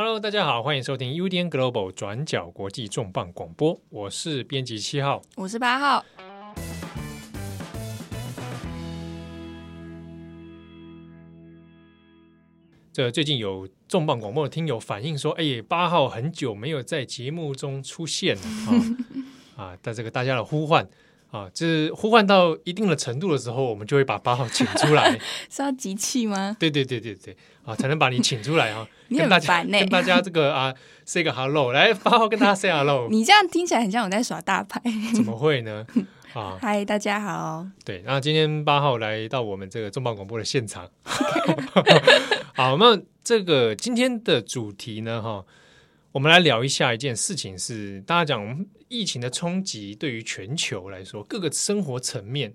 [0.00, 6.04] Hello，大家好，欢迎收听 UDN Global 转角国际重磅广播，我是编辑七号，我是八号。
[12.92, 18.70] 这最近有重磅广播的听友反映说：“哎，八号很久没有在节目中出现了啊！”
[19.74, 20.88] 啊，但这个大家的呼唤。
[21.30, 25.18] 啊，就是呼唤到一定的程度的时候，我们就会把八号请出来。
[25.50, 26.56] 是要集气吗？
[26.58, 28.88] 对对对对对，啊，才能把你请出来啊！
[29.08, 30.74] 你很烦欸，跟大家跟大家这个啊
[31.04, 33.08] ，say 个 hello，来八号跟大家 say hello。
[33.12, 34.80] 你这样听起来很像我在耍大牌。
[35.14, 35.86] 怎么会呢？
[36.32, 37.66] 啊，嗨，大家好。
[37.84, 40.88] 对，那今天八号来到我们这个重磅广播的现场。
[42.54, 45.44] 好，那这个今天的主题呢，哈。
[46.12, 52.54] 我们来聊一下一件事情是，是大家讲疫情的冲击对于全球来说，各个生活层面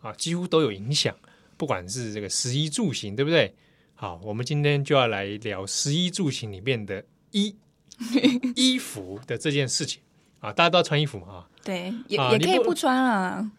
[0.00, 1.14] 啊，几乎都有影响。
[1.56, 3.54] 不管是这个食衣住行，对不对？
[3.94, 7.54] 好，我们今天就要来聊食衣住行里面的衣
[8.56, 10.00] 衣服的这件事情
[10.40, 10.52] 啊。
[10.52, 11.26] 大家都要穿衣服嘛？
[11.28, 13.50] 啊，对，也也可以不穿啊，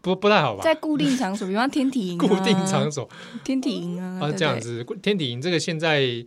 [0.00, 0.62] 不不太好吧？
[0.62, 3.08] 在固定场所，比方天体营、啊， 固定场所，
[3.44, 6.24] 天体营啊，啊，这样子，天体营这个现在。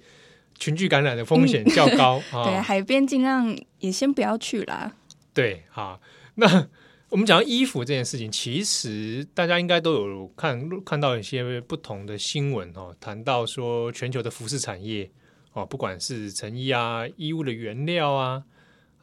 [0.57, 4.89] 群聚感染的风险较高，嗯哦、对海边尽量也先不要去啦。
[5.35, 6.01] 对，好，
[6.35, 6.67] 那
[7.09, 15.11] 我们讲到衣服这件事情，其实大家应该都有看看到一些不同的新闻哦，谈到说全球的服饰产业
[15.53, 18.43] 哦，不管是成衣啊、衣物的原料啊，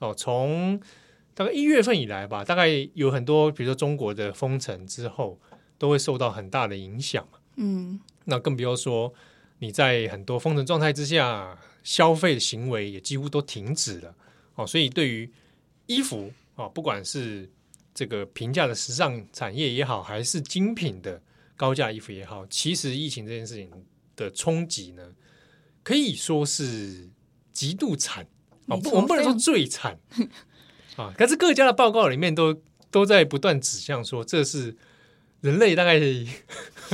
[0.00, 0.80] 哦，从
[1.34, 5.38] 大概一月份以来吧，大概有很多，比如说中国的封城之后，
[5.78, 7.28] 都会受到很大的影响。
[7.56, 9.12] 嗯，那更不要说。
[9.58, 14.12] 你在很多封城状态之下，消费的行为也几乎都停止了
[14.56, 15.30] 哦，所以对于
[15.86, 17.50] 衣服啊，不管是
[17.94, 21.22] 这个平价的时尚产业也好，还是精品的
[21.56, 23.70] 高价衣服也好，其实疫情这件事情
[24.16, 25.12] 的冲击呢，
[25.82, 27.08] 可以说是
[27.52, 28.26] 极度惨
[28.68, 29.98] 啊，不，我们不能说最惨
[30.96, 32.60] 啊，可是各家的报告里面都
[32.90, 34.76] 都在不断指向说，这是
[35.40, 36.00] 人类大概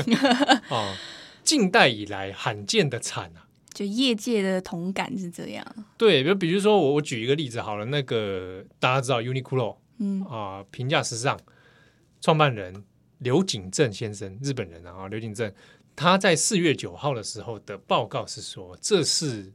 [0.69, 0.97] 啊。
[1.44, 3.47] 近代以来罕见的惨啊！
[3.78, 5.65] 就业界的同感是这样。
[5.97, 11.39] 对，比如比如说我我举一个例子好了，那个大家知道 Uniqlo，嗯啊，平价时尚
[12.21, 12.83] 创办人
[13.19, 15.53] 刘景正先生，日本人啊，刘景正
[15.94, 19.53] 他在四月九号的时候的报告是说，这是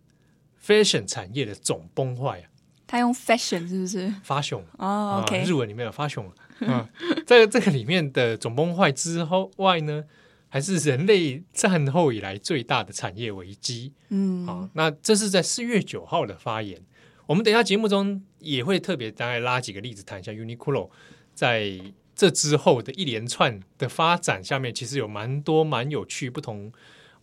[0.66, 2.48] fashion 产业的总崩坏啊。
[2.88, 4.14] 他用 fashion 是不是？
[4.24, 6.90] 发熊哦，OK，日文里面有发熊啊，
[7.28, 10.06] 在这个里面的总崩坏之后外呢？
[10.53, 13.91] 还是人类战后以来最大的产业危机。
[14.09, 16.80] 嗯，好，那这是在四月九号的发言。
[17.25, 20.92] 我们等一下节目中也会特别大概拉几个例子谈一下 Uniqlo
[21.34, 21.81] 在
[22.13, 26.72] 这之后的一连串的发展下面，其实有蛮多蛮有趣、不同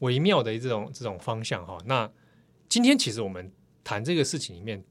[0.00, 1.78] 微妙的这种这种方向哈。
[1.84, 2.10] 那
[2.68, 3.52] 今天其实我们
[3.84, 4.82] 谈这个事情里面，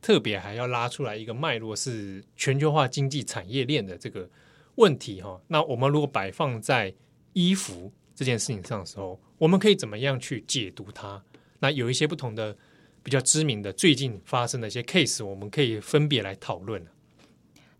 [0.00, 4.30] 特别还要拉出来一个脉络，是全球化经济产业链的这个
[4.76, 5.38] 问题哈。
[5.48, 6.94] 那我们如果摆放在
[7.32, 11.22] 衣服这件事情上的时候，我们可以怎么样去解读它？
[11.60, 12.56] 那有一些不同的
[13.02, 16.86] 比较知名的最近发生的一些 case，我们可以分别来讨论。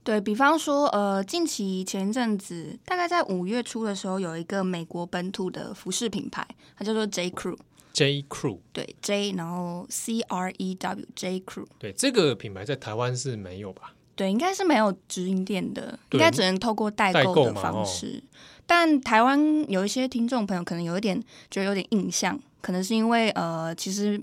[0.05, 6.45] 对，比方说，呃，近期前一阵子，大概在五月初的时候，有一个美国本土的服饰品牌，
[6.77, 7.57] 它叫做 J Crew。
[7.93, 11.67] J Crew，对 J，然后 C R E W J Crew。
[11.79, 13.95] 对，这个品牌在台湾是没有吧？
[14.17, 18.23] 对，应该是没有直营店的，应该只能透过代购的方式。
[18.67, 24.19] 但台湾有一些听众朋友可能有一点觉得有点印象，可能是因为呃，其实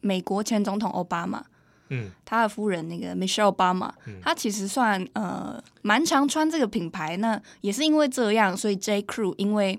[0.00, 1.44] 美国前总统奥巴马，
[1.90, 7.16] 嗯，他的夫人那个 Michelle Obama，嗯，他其实算呃蛮常穿这个品牌。
[7.18, 9.78] 那也是因为这样，所以 J Crew 因为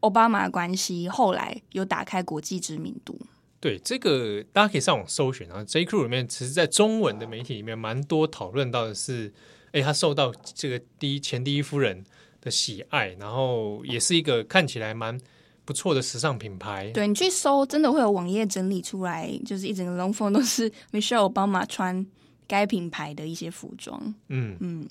[0.00, 3.20] 奥巴马的关系，后来有打开国际知名度。
[3.60, 9.32] 对，这个大家可以上网搜寻啊，J Crew 里面，其实在中文的媒体里面蛮多讨论到的是，
[9.70, 12.04] 哎，他受到这个第一前第一夫人。
[12.42, 15.18] 的喜爱，然后也是一个看起来蛮
[15.64, 16.90] 不错的时尚品牌。
[16.92, 22.04] 对，你去搜，真的会有网页整理出来，就是一整个龙凤都是 Michelle Obama 穿
[22.46, 24.14] 该品牌的一些服装。
[24.28, 24.88] 嗯嗯，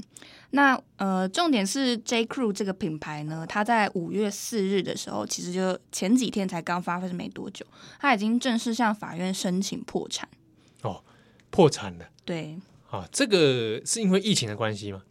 [0.52, 7.66] 那呃，重点是 J Crew 这个品牌呢，它在五月四日的时候，其实就前几天才刚发生没多久，
[8.00, 10.28] 它已经正式向法院申请破产。
[10.84, 11.04] 哦，
[11.50, 12.06] 破产了。
[12.24, 12.58] 对。
[12.90, 15.02] 啊，这个是因为疫情的关系吗？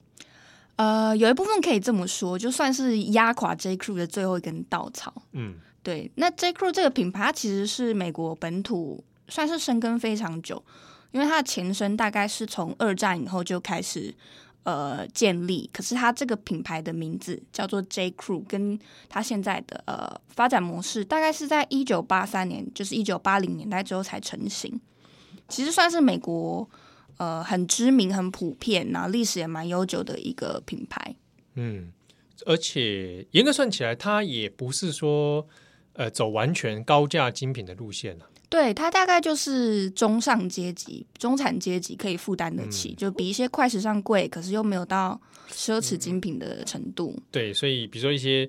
[0.81, 5.12] 呃，有一部分可以这么说，就算是压垮 J Crew 的最后一根稻草。
[5.32, 6.11] 嗯，对。
[6.15, 10.65] 那 J Crew 这个品牌，它其实是美国本土算是生根非常久，
[11.11, 14.15] 因为它的前身大概是从二战以后就开始
[14.62, 15.69] 呃建立。
[15.71, 18.79] 可是它这个品牌的名字叫做 J Crew，跟
[19.11, 24.81] 它现在的呃发展模式，大概是在一九八三年，就是一九八零年代之后才成型。
[25.47, 26.67] 其实算是美国
[27.20, 31.14] 呃很知名、很普遍，然后历史也蛮悠久的一个品牌。
[31.55, 31.93] 嗯，
[32.46, 35.46] 而且严格算起来，它也不是说
[35.93, 38.25] 呃走完全高价精品的路线了。
[38.49, 45.20] 对，它大概就是中上阶级、中产阶级可以负担得起，嗯、就比一些快时尚贵，可是又没有到
[45.52, 47.12] 奢侈精品的程度。
[47.14, 48.49] 嗯、对，所以比如说一些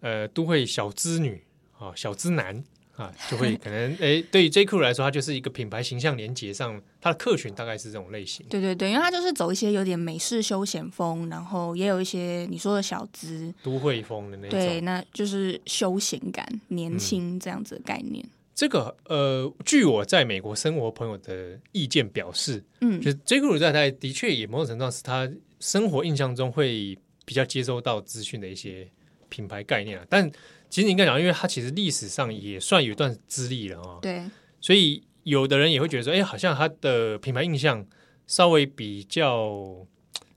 [0.00, 1.42] 呃都会小资女
[1.76, 2.62] 啊、小资男。
[2.96, 8.44] 啊，就会可能诶，对于 J Crew 来说，它就是一个品牌形象连接上，它的客群大概是这种类型。
[8.50, 14.50] 对对对，因为它就是走一些有点美式休闲风，然后也有一些你说的小资都会风的那种。
[14.50, 18.22] 对，那就是休闲感、年轻这样子的概念。
[18.24, 25.26] 嗯、这个呃，据我在美国生活朋友的意见表示，嗯，就是 J Crew 在台的确也某种程度上是他
[25.60, 28.86] 生活印象中会比较接收到资讯的一些
[29.30, 30.30] 品牌概念啊，但。
[30.72, 33.98] 其实你应该讲，因为它其实历史上也算有一段资历了啊。
[34.00, 34.24] 对，
[34.58, 37.84] 所以有的人也会觉得说，哎，好像它的品牌印象
[38.26, 39.86] 稍微比较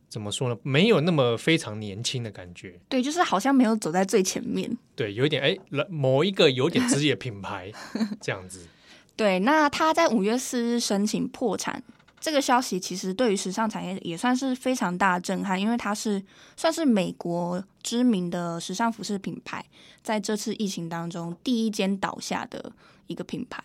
[0.10, 0.58] 怎么说呢？
[0.62, 2.78] 没有那么非常年轻的感觉。
[2.90, 4.78] 对，就是好像没有走在最前面。
[4.94, 7.72] 对，有一点哎，某一个有点资历的品牌
[8.20, 8.68] 这样子。
[9.16, 11.82] 对，那他在五月四日申请破产。
[12.26, 16.20] 这个消息其实对于时尚产业也算是非常大的震撼，因为它是
[16.58, 19.64] 算是美国知名的时尚服饰品牌，
[20.02, 22.72] 在这次疫情当中第一间倒下的
[23.06, 23.64] 一个品牌。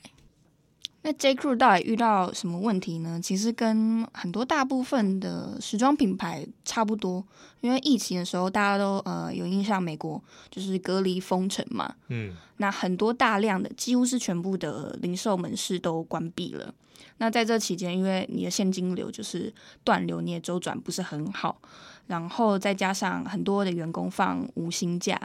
[1.02, 3.18] 那 J Crew 到底遇到什么问题呢？
[3.22, 7.24] 其实跟很多大部分的时装品牌差不多，
[7.62, 16.74] 因为疫情的时候大家都呃有印象，美国就是隔离封城嘛，嗯，那很多大量的几乎是全部的零售门市都关闭了。
[17.16, 19.52] 那在这期间，因为你的现金流就是
[19.82, 21.60] 断流，你也周转不是很好，
[22.08, 25.18] 然后再加上很多的员工放无薪假，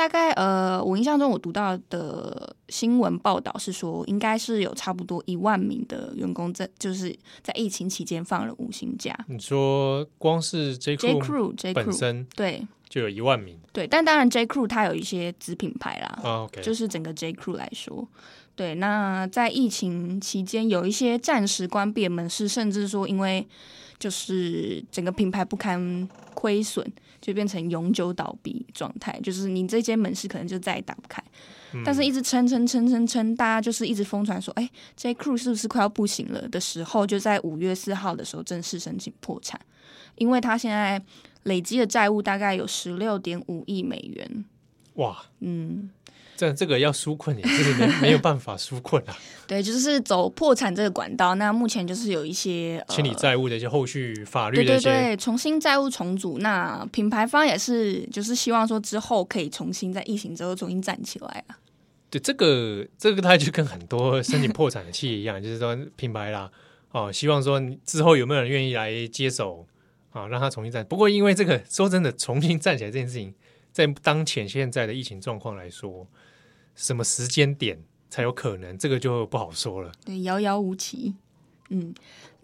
[0.00, 9.14] 大概呃，我印象中我读到的新闻报道是说，应该是有差不多一万名的员工在就是在疫情期间放了五薪假。
[9.28, 18.08] 你说光是 J Crew J Crew 本身对就有一万名，对，但当然 J Crew 它有一些子品牌啦，就是整个 J Crew 来说。
[18.56, 23.46] 对，那在疫情期间，有一些暂时关闭的门市，甚至说因为
[24.00, 26.84] 就是整个品牌不堪亏损，
[27.20, 29.20] 就变成永久倒闭状态。
[29.22, 31.22] 就是你这间门市可能就再也打不开，
[31.74, 39.60] 嗯、但是一直撑撑撑撑撑，大家就是一直疯传说，哎，J Crew 是不是快要不行了的时候，就在五月四号的时候正式申请破产，
[40.16, 41.00] 因为他现在
[41.42, 44.44] 累积的债务大概有十六点五亿美元。
[44.94, 45.90] 哇，嗯。
[46.40, 49.14] 这这个要纾困也就是没没有办法纾困啊。
[49.46, 51.34] 对，就是走破产这个管道。
[51.34, 56.38] 那目前就是有一些清理债务的一些后续法律的一些，对对对，重新债务重组。
[56.38, 61.58] 那品牌方也是，就是希望说之后可以重新在疫情之后重新站起来啊。
[62.08, 66.50] 对，这个这个它就跟很多申请破产的企业一样，就是说品牌啦，
[66.92, 69.66] 哦，希望说之后有没有人愿意来接手
[70.12, 70.82] 啊，让他重新站。
[70.86, 73.34] 不过因为这个说真的，重新站起来这件事情，
[73.72, 76.06] 在当前现在的疫情状况来说。
[76.74, 77.78] 什么时间点
[78.08, 78.76] 才有可能？
[78.78, 79.92] 这个就不好说了。
[80.04, 81.14] 对，遥遥无期。
[81.68, 81.94] 嗯，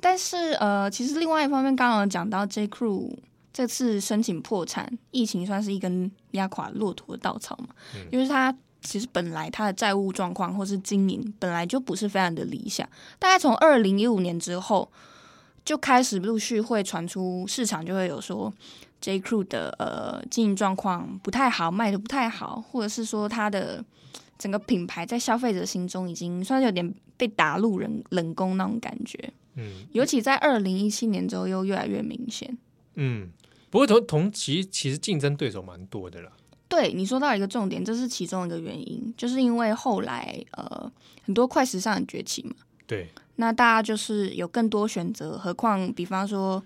[0.00, 3.12] 但是呃，其实另外一方面，刚刚讲到 J Crew
[3.52, 7.70] 这次申请破产，疫情算是一根压垮骆驼的稻草嘛。
[7.96, 12.88] 嗯，因为他其实本来他的债务状况或是经营本来就不是非常的理想。
[13.18, 14.88] 大概从二零一五年之后，
[15.64, 18.52] 就开始陆续会传出市场就会有说
[19.00, 23.84] J Crew 的呃经营状况不太好，卖的不太好，或者是说他的。
[24.38, 32.56] 整个品牌在消费者心中已经算是有点被打入人冷宫那种感觉，嗯，尤其在二零一七年之后又越来越明显，
[32.94, 33.30] 嗯，
[33.70, 36.32] 不过同同期其实竞争对手蛮多的啦。
[36.68, 40.92] 对，你说到一个重点，这是其中一个原因，就是因为后来呃
[41.24, 42.54] 很多快时尚的崛起嘛，
[42.86, 46.62] 对，那大家就是有更多选择，何况比方说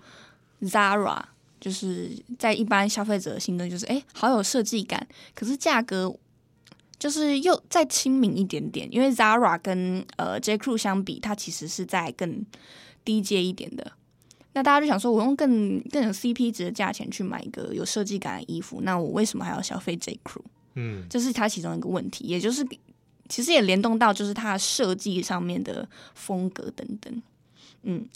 [0.63, 1.21] Zara，
[1.61, 6.13] 就是在一般消费者心中就是哎好有设计感，可是价格。
[7.01, 12.45] 就是又再亲民一点点，因为 Zara 跟呃 J Crew 相比，它其实是在更
[13.03, 13.93] 低阶一点的。
[14.53, 20.43] 那大家就想说，我用更更有 CP 值的价钱去买一个有设计感的衣服，那我为什么还要消费 J Crew？
[20.75, 22.63] 嗯，这是它其中一个问题，也就是
[23.27, 27.23] 其实也联动到就是它设计上面的风格等等。
[27.81, 28.07] 嗯，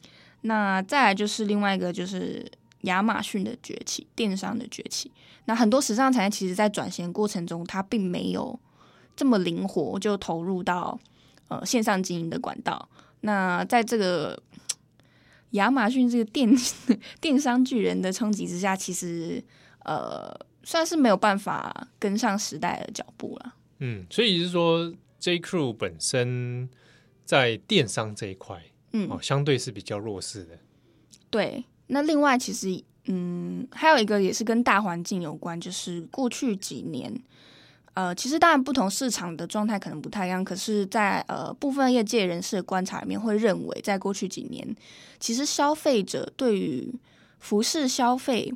[0.41, 2.45] 那再来就是另外一个就是
[2.81, 5.09] 亚马逊的崛起，电商的崛起。
[5.45, 8.59] 那很多时尚产业其实在转型过程中，它并没有。
[9.15, 10.99] 这么灵活就投入到
[11.47, 12.89] 呃线上经营的管道，
[13.21, 14.41] 那在这个
[15.51, 16.49] 亚马逊这个电
[17.21, 19.43] 电商巨人的冲击之下，其实
[19.83, 23.55] 呃算是没有办法跟上时代的脚步了。
[23.79, 26.69] 嗯，所以是说 J Crew 本身
[27.23, 28.61] 在电商这一块，
[28.93, 30.59] 嗯，哦，相对是比较弱势的。
[31.29, 37.13] 对，那另外其实，嗯，还有一个也是跟大环境有关，就是过去几年，
[37.95, 44.75] 呃，其实当然不同市场的状态可能不太一样，可是在呃部分业界人士的观察里面，会认为在过去几年，
[45.19, 46.93] 其实消费者对于
[47.39, 48.53] 服饰消费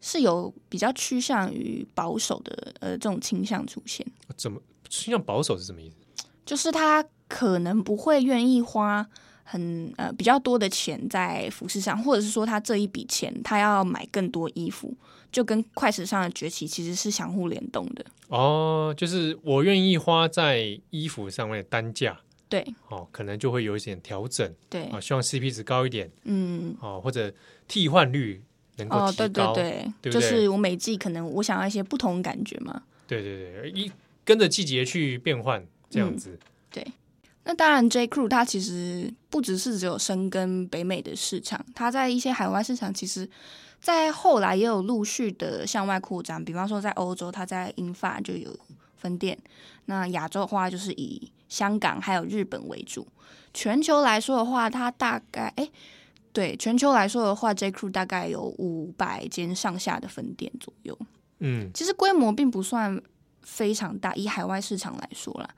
[0.00, 4.06] 是有比较趋向于保守的呃这种倾向出现。
[4.36, 6.24] 怎么倾向保守是什么意思？
[6.46, 9.06] 就是他可能不会愿意花
[9.50, 14.94] 很呃比较多的钱在服饰上，或者是说他这一笔钱他要买更多衣服，
[15.32, 18.04] 就跟快时尚的崛起其实是相互联动的。
[18.28, 27.32] 哦，就是我愿意花在衣服上面的单价，对，哦，可能就会有一点调整，对，啊，希望 CP 值高一点，嗯，哦，或者
[27.66, 28.42] 替换率
[28.76, 33.90] 能够提高，哦，对对对，对对就是我每季可能我想要一些不同感觉嘛，对对对，一
[34.24, 35.66] 跟着季节去变换。
[35.90, 36.38] 这样子，嗯，
[36.70, 36.86] 对。
[37.48, 38.06] 那当然，J.
[38.06, 43.26] Crew 它其实不只是只有深耕北美的市场，它在一些海外市场，其实，
[43.80, 46.44] 在后来也有陆续的向外扩张。
[46.44, 48.54] 比方说，在欧洲，它在英法就有
[48.98, 49.38] 分店。
[49.86, 53.08] 那亚洲的话，就是以香港还有日本为主。
[53.54, 55.66] 全球来说的话，它大概，哎，
[56.34, 57.72] 对，全球来说的话，J.
[57.72, 60.98] Crew 大概有五百间上下的分店左右。
[61.38, 63.00] 嗯，其实规模并不算
[63.40, 65.48] 非常大，以海外市场来说啦。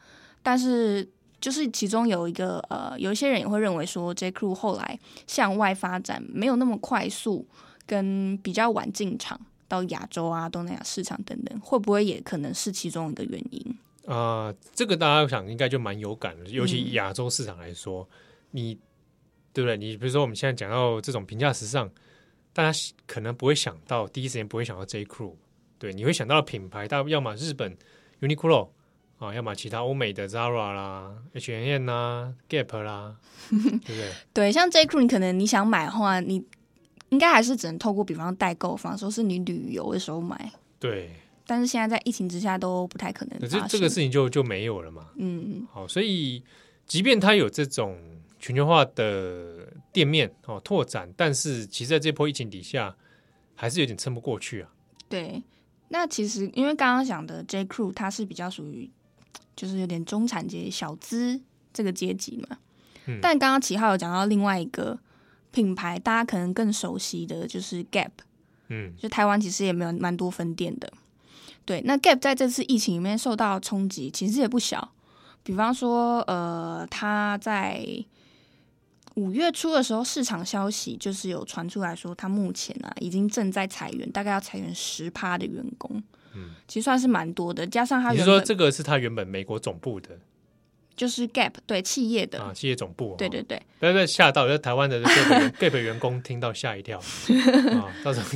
[0.40, 1.06] 但是，
[1.40, 4.30] 就是其中有一个呃，有一些人也会认为说，J.
[4.30, 7.46] Crew 后来向外发展没有那么快速，
[7.86, 13.78] 跟比较晚进场到亚洲啊、东南亚市场等等，会不会也可能是其中一个原因？
[14.06, 18.16] 啊、呃，这个大家想应该就蛮有感的，尤其亚洲市场来说，嗯、
[18.50, 18.78] 你
[19.52, 19.76] 对不对？
[19.76, 21.90] 你比如说我们现在讲到这种平价时尚，
[22.52, 25.04] 大家可能不会想到第一时间不会想到 J.
[25.06, 25.34] Crew，
[25.78, 27.76] 对，你会想到的品牌，大要么日本
[28.20, 28.68] Uniqlo。
[29.20, 33.14] 啊，要么其他欧美的 Zara 啦、H&M 啦、Gap 啦，
[33.50, 34.10] 对不对？
[34.32, 34.86] 对，像 J.
[34.86, 36.42] Crew，你可能你想买的话，你
[37.10, 40.50] 应该还是只能透过比方代购方，说是你旅游的时候买。
[40.78, 41.10] 对。
[41.46, 43.38] 但是现在在疫情之下都不太可能。
[43.40, 45.08] 这这个事情就就没有了嘛。
[45.16, 45.66] 嗯。
[45.70, 46.42] 好，所以
[46.86, 47.98] 即便它有这种
[48.38, 52.96] 全球化的店面哦拓展，但是其实在这波疫情底下，
[53.54, 54.70] 还是有点撑不过去啊。
[55.10, 55.42] 对。
[55.88, 57.66] 那其实因为刚刚讲的 J.
[57.66, 58.90] Crew，它是比较属于。
[59.56, 61.40] 就是有点中产阶小资
[61.72, 62.58] 这个阶级嘛，
[63.06, 64.98] 嗯、但刚刚齐浩有讲到另外一个
[65.50, 68.10] 品牌，大家可能更熟悉的就是 Gap，
[68.68, 70.92] 嗯，就台湾其实也没有蛮多分店的，
[71.64, 74.92] 对，那 Gap 在这次疫情里面受到冲击，其实也不小。
[75.42, 77.82] 比方说，呃，他在
[79.14, 86.02] 五月初的时候，市场消息就是有传出来说，他目前啊已经正在裁员，大概要裁员十趴的员工。
[86.34, 90.10] 嗯，其实算是蛮多的，加上他，你说这个是他原本美国总部的，
[90.96, 92.40] 就是 Gap 对企业的。
[92.40, 96.98] 啊，企业总部，对对对，不要不要吓到，在台湾的 Gap 员工听到吓一跳。
[97.78, 98.26] 啊，到时候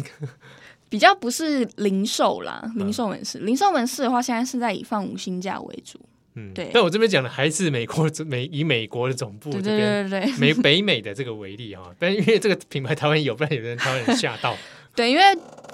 [0.88, 5.98] 比较不是零售啦，零售门市，零售门市的话，现在是在以放五星价为主，
[6.34, 6.70] 嗯，对。
[6.72, 14.56] 但我这边讲的还是美国美以美国的总部这边，对对对，美 北美的这个为例啊，但因为这个品牌台湾有，不然有人台湾人吓到。
[14.94, 15.22] 对，因为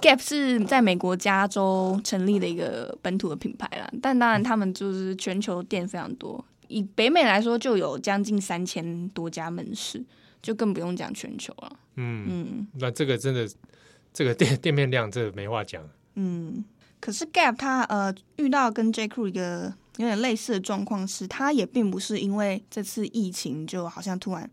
[0.01, 10.03] Gap 是在美国加州成立的一个本土的品牌啦，但当然他们就是全球店非常多，以北美来说就有将近三千多家门市，
[10.43, 11.73] 就更不用讲全球了。
[11.97, 13.49] 嗯嗯，那这个真的，
[14.13, 15.87] 这个店店面量这个没话讲。
[16.15, 16.65] 嗯，
[16.99, 24.51] 可是 Gap 它呃遇到跟 J Crew 一个有点类似的状况是，它也并不是因为这次疫情就好像突然。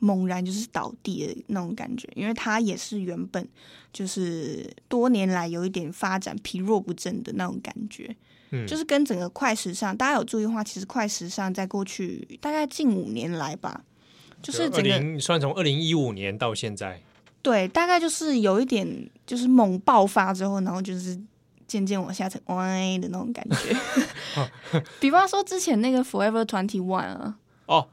[0.00, 3.46] 猛然就是倒地的那种感觉，因为他也是原本
[3.92, 8.14] 就是多年来有一点发展疲弱不振的那种感觉，
[8.50, 13.82] 嗯，就是跟整个快时尚，大家有注意的话，其实快时尚在过去大概近五年来吧，
[14.40, 17.02] 就是整个算从二零一五年到现在，
[17.42, 21.18] 对，大概就是有一点就是猛爆发之后，然后就是
[21.66, 23.76] 渐渐往下沉歪的那种感觉，
[25.00, 27.88] 比方说之前那个 Forever Twenty One 啊，哦。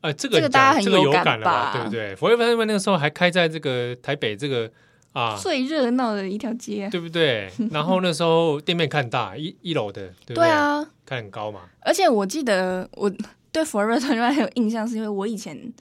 [0.00, 1.72] 哎，这个这个大家很有感了吧？
[1.74, 4.70] 对不对？Forever 那个时候还开在这个台北这个
[5.12, 7.50] 啊最热闹的一条街，对不对？
[7.70, 10.46] 然后那时候店面看大，一一楼的，对不对？
[10.46, 11.60] 对啊，看很高嘛。
[11.80, 13.12] 而且我记得我
[13.52, 15.72] 对 Forever 21很有印象，是因为我以前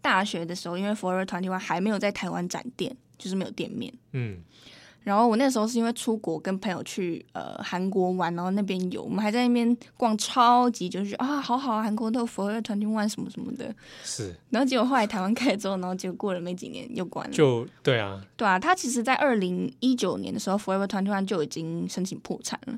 [0.00, 3.92] 大学的时候，因为 Forever 21还没有在台湾展店，就是没有店面。
[4.12, 4.38] 嗯。
[5.06, 13.72] 然后我那时候是因为出国跟朋友去呃韩国玩，然后那边有我们还在那边逛超级就是啊好好啊，韩国都有 Forever 21什么什么的，
[14.02, 14.34] 是。
[14.50, 17.32] 然后结果后来台湾开了之后，然后结果过了没几年又关了。
[17.32, 22.76] 就对啊，对啊，他其实在二零一九年的时候，Forever 21就已经申请破产了，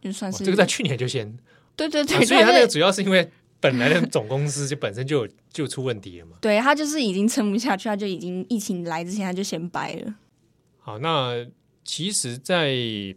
[0.00, 1.36] 就算是这个在去年就先。
[1.74, 3.28] 对对对，所以他那个主要是因为
[3.58, 6.36] 本来的总公司就本身就就出问题了嘛。
[6.40, 10.14] 对，他就是已经撑不下去，他就已经疫情来之前他就先掰了。
[10.78, 11.44] 好，那
[11.84, 12.68] 其实，在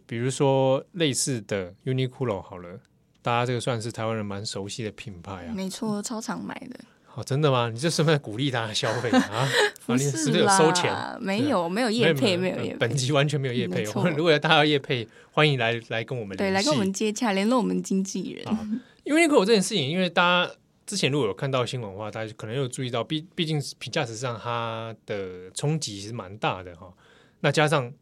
[0.06, 2.78] 比如说类似的 Uniqlo 好了，
[3.22, 5.52] 大家这个算是台湾人蛮熟悉的品牌啊。
[5.54, 6.78] 没错，超常买的。
[7.14, 7.70] 哦，真的吗？
[7.72, 9.48] 你这是不是鼓励大家消费啊？
[9.86, 10.94] 不是，是不是有收钱？
[11.20, 12.76] 没有，没有业配，没有业配。
[12.78, 13.82] 本集完全没有业配。
[14.14, 18.80] 如果大家要业配，欢迎来来跟我们对，来跟我们接洽，联络我们经纪人。
[19.04, 20.52] 因为 Uniqlo 这件事情，因为大家
[20.86, 26.92] 之前如果有看到新闻的话，大家可能有注意到，毕毕竟评价值上它的冲击是蛮大的哈。
[27.40, 27.92] 那加上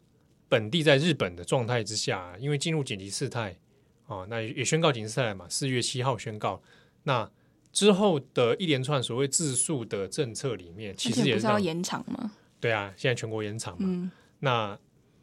[0.49, 3.59] 本地在日本的状态之下，因为进入紧急事态
[4.07, 6.62] 啊，那也宣告紧急事态嘛，四月七号宣告
[7.05, 7.31] 那。
[7.73, 12.33] 之后的一连串所谓自述的政策里面，其实也是要延长吗？
[12.59, 13.87] 对啊，现在全国延长嘛。
[13.87, 14.79] 嗯、那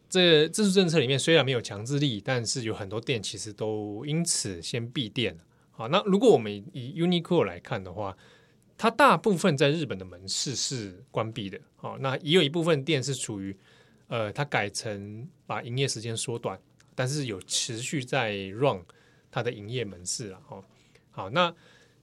[0.07, 5.35] 这自述政策里面虽然没有强制力，但是有很多店其实都因此先闭店。
[5.71, 8.15] 好，那如果我们以 Uniqlo 来看的话，
[8.77, 11.59] 它大部分在日本的门市是关闭的。
[11.75, 13.57] 好，那也有一部分店是处于
[14.13, 16.59] 呃，它改成把营业时间缩短，
[16.93, 18.85] 但是有持续在 run
[19.31, 20.39] 它的营业门市了。
[20.45, 20.63] 好，
[21.09, 21.51] 好，那。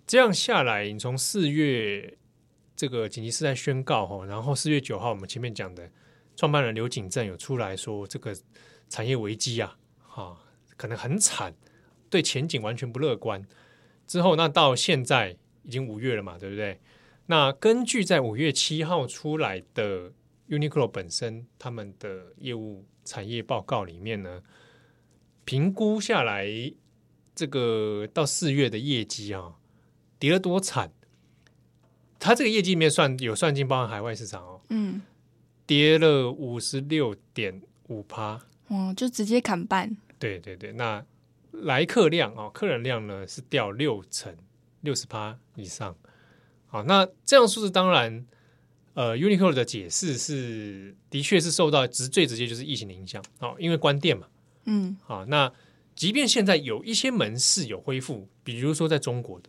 [0.07, 2.19] 这样下来，你从四月
[2.75, 5.89] 这个紧急事态宣告哈，然后四月九号我们前面讲的
[6.35, 8.37] 创办人刘景正有出来说，这个
[8.89, 10.37] 产业危机啊，哈，
[10.77, 11.55] 可能很惨，
[12.09, 13.47] 对前景完全不乐观。
[14.09, 16.81] 之后那到现在已经五月了嘛，对不对？
[17.27, 20.13] 那根据在五月七号出来的
[20.51, 24.43] Uniqlo 本身他们的业务产业报告里面呢，
[25.47, 26.47] 评估下来
[27.35, 29.55] 这个到四月的业绩啊。
[30.19, 30.93] 跌了多惨？
[32.19, 35.01] 他这个业绩里面算有算进包含海外市场哦，嗯，
[35.65, 38.39] 跌了五十六点五趴，
[38.69, 39.97] 哦，就直接砍半。
[40.19, 41.03] 对对对，那
[41.53, 44.37] 来客量哦，客人量呢是掉六成，
[44.83, 45.97] 六十趴以上。
[46.67, 48.27] 好，那这样数字当然，
[49.01, 54.27] 呃，Uniqlo 的解释是，的确是受到直最直接就是疫情的影响，哦，因为关店嘛，
[54.67, 55.51] 嗯，啊，那
[55.95, 59.49] 即便现在有一些门市有恢复，比如说在中国的。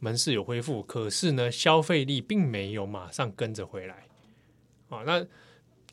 [0.00, 4.06] 门市有恢复，可是呢，消费力并没有马上跟着回来。
[4.90, 5.26] 啊，那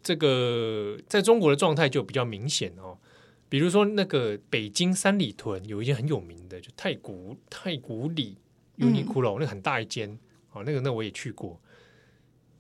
[0.04, 2.98] 这个在中国的状态就比较明显哦。
[3.48, 8.36] 比如说，那个北京三里屯有一间很有名的，就太古太古里
[8.80, 10.20] Uniqlo，那很大一间。
[10.52, 11.58] 哦，那个那我也去过。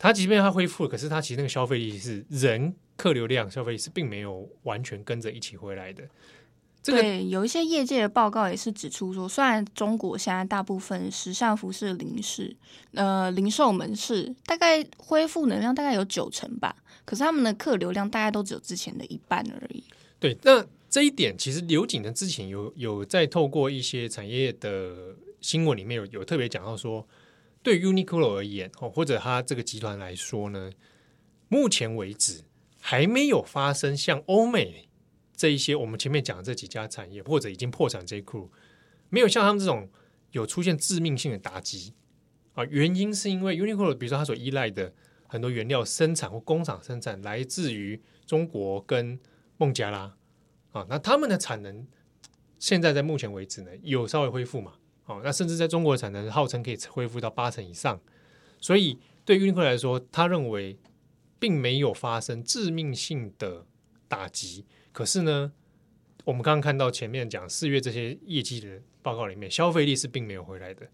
[0.01, 6.03] 它即便它恢复了，可是它其实那个消费力是人客流量消费力是并没有完全跟着一起回来的。
[6.81, 12.43] 这个、对，有一些业界的报告也是指出说，虽然中国现在大部分时尚服饰零售，
[12.95, 19.83] 呃，零售门市大概恢复能量大概有九成吧，可是他们的客流量大概都只有之前的一半而已。
[20.19, 27.07] 对，那这一点其实刘景呢之前有有在透过一些产业的新闻里面有有特别讲到说，
[27.63, 30.71] 对 Uniqlo 而言哦，或者他这个集团来说呢，
[31.47, 32.41] 目前为止
[32.79, 34.87] 还没有发生像欧美。
[35.33, 38.51] 这一些我们前面讲的这几家产业或者已经破产这一库，
[39.09, 39.89] 没有像他们这种
[40.33, 41.95] 有出现致命性的打击
[42.53, 44.93] 啊，原因是因为 Uniqlo 比如说它所依赖的
[45.25, 49.19] 很多原料生产或工厂生产来自于中国跟
[49.57, 50.15] 孟加拉
[50.73, 51.87] 啊，那他们的产能
[52.59, 54.73] 现在在目前为止呢有稍微恢复嘛，
[55.11, 57.99] 啊，那甚至在中国的产能号称可以恢复到八成以上，
[58.59, 60.77] 所以对 Uniqlo 来说，他认为
[61.39, 63.65] 并没有发生致命性的
[64.07, 64.65] 打击。
[64.91, 65.51] 可是呢，
[66.25, 70.87] 我们刚刚看到前面讲四月这些业绩的报告里面，消费力是并没有回来的。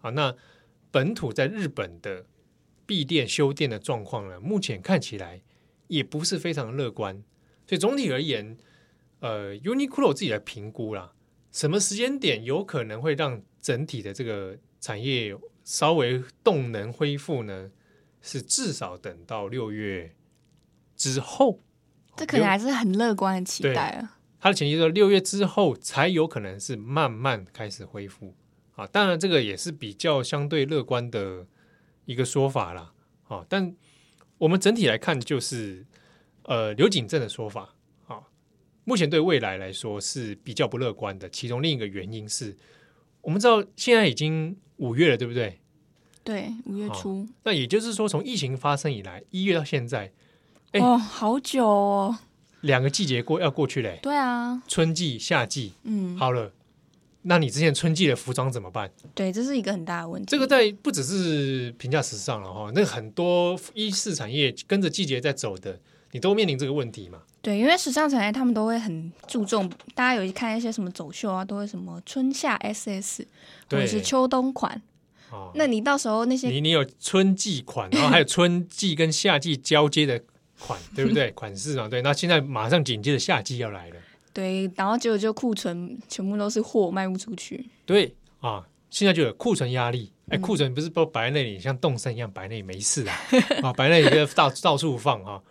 [0.00, 0.34] 啊，那
[0.90, 2.26] 本土在日本的
[2.86, 5.42] 闭店休店的状况呢，目前看起来
[5.86, 7.22] 也不是非常乐观。
[7.66, 8.56] 所以总体而言，
[9.20, 11.12] 呃，Uniqlo 自己来评估啦，
[11.52, 17.70] 什么时间点有可能会让整体的这个产业稍微动能恢复呢？
[18.20, 20.14] 是至少等到六月
[20.96, 21.60] 之后。
[22.16, 24.18] 这可能还是很乐观的期待啊！
[24.40, 28.34] 它的前提是六月之后才有可能是慢慢开始恢复
[28.74, 28.84] 啊。
[28.88, 31.46] 当然，这个也是比较相对乐观的
[32.06, 32.92] 一个说法啦。
[33.28, 33.72] 啊，但
[34.38, 35.86] 我们整体来看，就是
[36.42, 37.76] 呃，刘景正的说法
[38.08, 38.22] 啊，
[38.82, 41.30] 目前对未来来说是比较不乐观的。
[41.30, 42.56] 其中另一个原因是
[43.28, 45.60] 我们知道现在已经五月了，对不对？
[46.24, 47.28] 对，五月初。
[47.44, 50.10] 那也就是说，从疫情发生以来，一月到现在。
[50.72, 52.18] 哎、哦，好久哦，
[52.62, 53.98] 两个季节过要过去嘞。
[54.00, 56.54] 对啊，春季、夏季，嗯，好了，
[57.20, 58.90] 那你之前春季的服装怎么办？
[59.14, 60.26] 对，这是一个很大的问题。
[60.26, 65.78] 这个在不只是平价时尚了哈，那很多衣饰产业跟着季节在走的，
[66.12, 67.20] 你都面临这个问题嘛？
[67.48, 73.24] 对，因为时尚产业他们都会很注重，大家有看一些什么走秀啊，都会什么春夏 SS
[73.70, 74.82] 或者是秋冬款，
[75.30, 80.22] 哦，那你到时候那些你你有春季款，然后还有春季跟夏季交接的
[80.60, 81.30] 款，对不对？
[81.32, 82.02] 款式啊，对。
[82.02, 83.96] 那现在马上紧接着夏季要来了，
[84.34, 90.12] 对，然后结果就库存全部都是货卖不出去，对啊，现在就有库存压力。
[90.28, 93.16] 哎，库存不是都摆在那里，像冻参一样摆那里没事啊，
[93.64, 95.42] 啊，摆在那里就到到处放哈。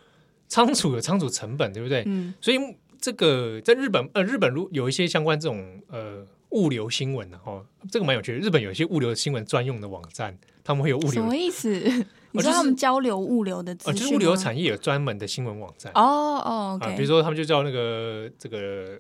[0.48, 2.04] 仓储有仓储成本，对不对？
[2.06, 2.58] 嗯，所以
[3.00, 6.26] 这个在日本呃，日本如有一些相关这种呃。
[6.52, 7.38] 物流新闻呢？
[7.44, 8.38] 哦，这个蛮有趣的。
[8.38, 11.70] 日本有一些物流新闻专用的网站，他们会有物流什么意思？
[12.32, 15.92] 你说他们交流物流的资讯、哦就是哦，就是物流产业有专门的新闻网站。
[15.94, 18.98] 哦哦、okay 啊，比如说他们就叫那个这个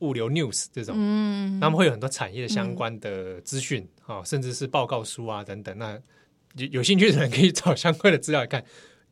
[0.00, 5.76] 物流 news 这种，嗯，他们会有很多产业相关的资讯啊、嗯哦，甚至是报告书啊等等。
[5.78, 5.98] 那
[6.56, 8.62] 有有兴趣的人可以找相关的资料来看。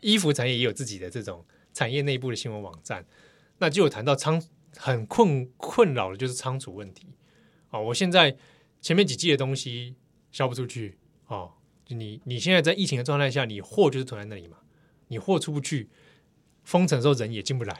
[0.03, 1.43] 衣服产业也有自己的这种
[1.81, 3.07] 产业内部的新闻网站。
[3.57, 4.43] 那就有谈到仓
[4.77, 7.07] 很困困扰的就是仓储问题。
[7.71, 8.37] 哦，我现在
[8.83, 9.97] 前面几季的东西
[10.31, 11.53] 销不出去，哦，
[11.88, 14.59] 你你现在在疫情的状态下，你货就是囤在那里嘛，
[15.09, 15.88] 你货出不去，
[16.64, 17.73] 封城的时候人也进不来，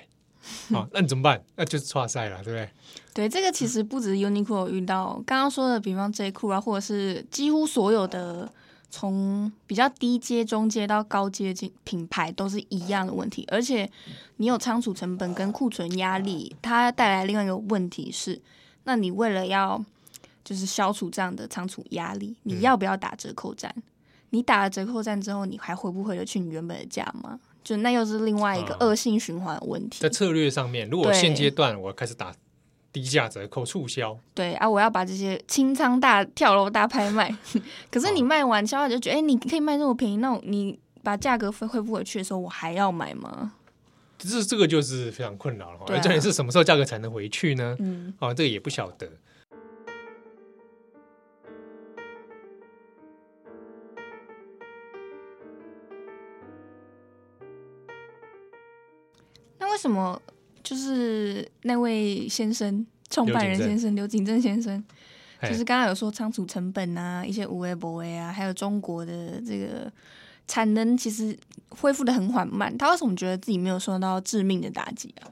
[0.73, 1.45] 啊、哦，那你怎么办？
[1.57, 2.71] 那就是剉赛了，对不对？
[3.13, 8.51] 对，这个其实不止 Uniqlo 遇到，刚刚说的，比方 J 裤啊，或者是几乎所有的
[8.91, 13.89] 从比较低阶、中阶到高阶品牌都是一样的问题，而且
[14.39, 18.41] 你有仓储成本跟库存压力，它带来另外一个问题是。
[18.85, 19.83] 那你为了要
[20.43, 23.73] 就是消除这样的仓储压力，你要不要打折扣战？
[23.77, 23.83] 嗯、
[24.31, 27.39] 你打了折扣战之后，你还回不回得去你原本的价吗？
[27.63, 30.01] 就那又是另外一个恶性循环的问题。
[30.01, 32.35] 在策略上面，如果现阶段我开始打
[32.93, 37.35] 低价折扣促销，对啊，我要把这些清仓大跳楼大拍卖。
[37.91, 43.53] 可是你卖完，消费者就觉得，哎、欸，你可以卖这么便宜，那你把价格恢恢复回去的时候，我还要买吗？
[44.19, 47.77] 这这个就是非常困扰了哈，而重点是什么时候价格才能回去呢？
[47.79, 49.09] 嗯，啊，这个也不晓得。
[59.59, 60.21] 那为什么
[60.63, 64.83] 就是那位先生，创办人先生刘景正先生，
[65.43, 69.93] 就是刚刚有说仓储成本啊，一些无为博为啊，还有中国的这个。
[70.47, 75.31] 产能其实恢复的很缓慢，他为什么觉得自己没有受到致命的打击啊？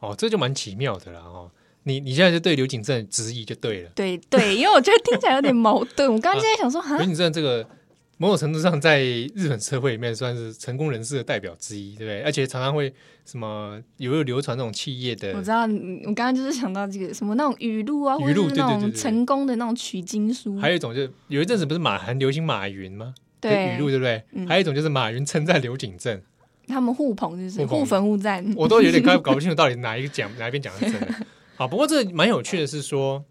[0.00, 1.50] 哦，这就蛮奇妙的啦哦。
[1.82, 6.10] 你你现在就对刘景正质疑就对了，对对，因为我觉得听起来有点矛盾。
[6.10, 7.68] 我刚刚就在想说，哈，刘景正这个
[8.16, 12.22] 某种程度上在日本社会里面算是成功人士的代表之一，对不对？
[12.22, 12.92] 而且常常会
[13.24, 23.14] 什么有没有流传那种企业的，我知道，我刚刚就是想到这个什么那种语录啊，语录那种成功的那种取经书，还有一种就是有一阵子不是马很流行马云吗？
[23.40, 24.22] 对语录对不对？
[24.32, 26.22] 嗯、还有一种就是马云称赞刘景正，
[26.68, 31.14] 他们互捧就是互粉互赞，我都有点搞搞不清楚到底哪一个讲哪一边讲的是真的。
[31.56, 33.24] 好，不过这蛮有趣的是说，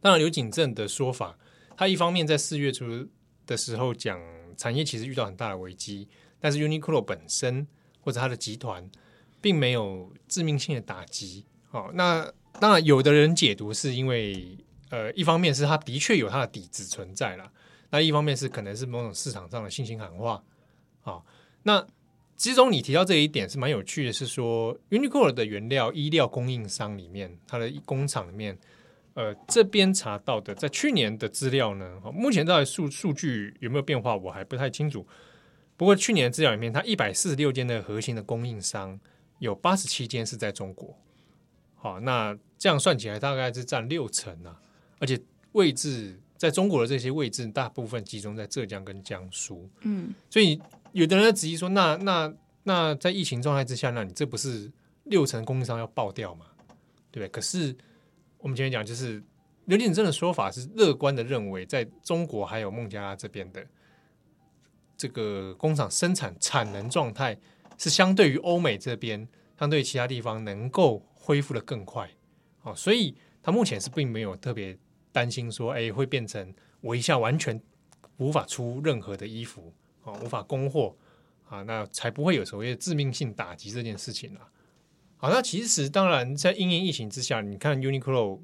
[0.00, 1.36] 当然刘景正的说法，
[1.76, 3.08] 他一方面在四月初
[3.46, 4.20] 的时候讲
[4.56, 6.08] 产业其实遇到很大的危机，
[6.40, 7.66] 但是 Uniqlo 本身
[8.00, 8.88] 或者它的集团
[9.40, 11.44] 并没有致命性的打击。
[11.68, 14.56] 好，那当然有的人解读是因为
[14.88, 17.50] 呃，一方面是他的确有他的底子存在了。
[17.90, 20.42] 那一方面是可能是某种市场上的信心喊话，
[21.02, 21.22] 啊，
[21.62, 21.86] 那
[22.36, 28.58] 其中你提到这一点是蛮有趣的，是说 Uniqlo 的原料衣料供应商里面，它的工厂里面，
[29.16, 35.06] 呃，这边查到的，在去年的资料呢，目前到底数数据有没有变化，我还不太清楚。
[35.76, 39.00] 不过去年的资料里面，它一百四十六间的核心的供应商，
[39.38, 40.96] 有八十七间是在中国，
[41.74, 44.60] 好，那这样算起来大概是占六成啊，
[44.98, 45.20] 而且
[45.52, 46.20] 位置。
[46.38, 49.66] 在中国的这些位置，大部分集中在浙江跟江苏。
[49.80, 50.60] 嗯，所以
[50.92, 52.30] 有的人在质疑说，那那
[52.64, 54.70] 那在疫情状态之下，那你这不是
[55.04, 56.44] 六成供应商要爆掉吗？
[57.10, 57.28] 对不对？
[57.30, 57.74] 可是
[58.46, 59.20] 我们今天讲，就是
[59.64, 63.66] 刘景正的说法是乐观的，认为在中国还有孟加拉这边的
[64.96, 67.36] 这个工厂生产产能状态
[67.76, 69.26] 是相对于欧美这边，
[69.58, 72.08] 相对于其他地方能够恢复的更快。
[72.62, 74.78] 哦，所以他目前是并没有特别。
[75.10, 77.58] 担心说，哎，会变成我一下完全
[78.18, 79.72] 无法出任何的衣服
[80.04, 80.94] 啊，无法供货
[81.48, 84.40] 啊，那才不会有所谓的致命性打击这件事情了。
[85.26, 88.38] 好，那其实当然在因应疫情之下，你看 Uniqlo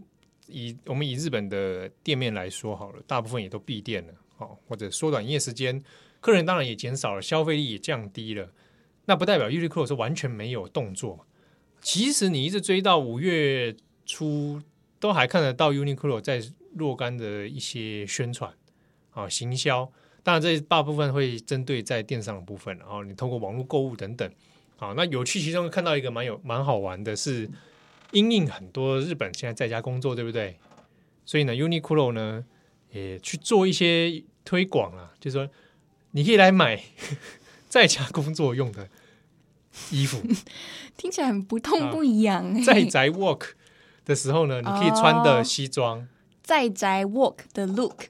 [0.49, 5.81] 以我们以日本的店面来说好了，大部分也都闭店了，哦，或者缩短营业时间，
[6.21, 8.51] 客人当然也减少了，消费力也降低了。
[9.05, 11.25] 那不代表 Uniqlo 是完全没有动作。
[11.81, 14.61] 其实你一直追到五月初，
[14.99, 16.42] 都还看得到 Uniqlo 在。
[16.75, 18.51] 若干的一些宣传
[19.11, 19.92] 啊，行销，
[20.23, 24.33] 当然这大部分会针对在电商的部分，然后你通过网络购物等等，
[24.83, 27.49] 好，那有趣其中看到一个蛮有蛮好玩的是，
[28.11, 30.59] 因应很多日本现在在家工作，对不对？
[31.25, 32.45] 所以呢，Uniqlo 呢
[32.90, 35.49] 也去做一些推广啊，就是说
[36.11, 36.83] 你可以来买
[37.71, 38.88] 在家工作用的
[39.92, 40.21] 衣服，
[40.99, 42.64] 听起来很不痛不痒、欸。
[42.64, 43.51] 在宅 work
[44.05, 45.99] 的时候呢，你可以穿的西装。
[45.99, 46.07] Oh,
[46.42, 48.07] 在宅 work 的 look，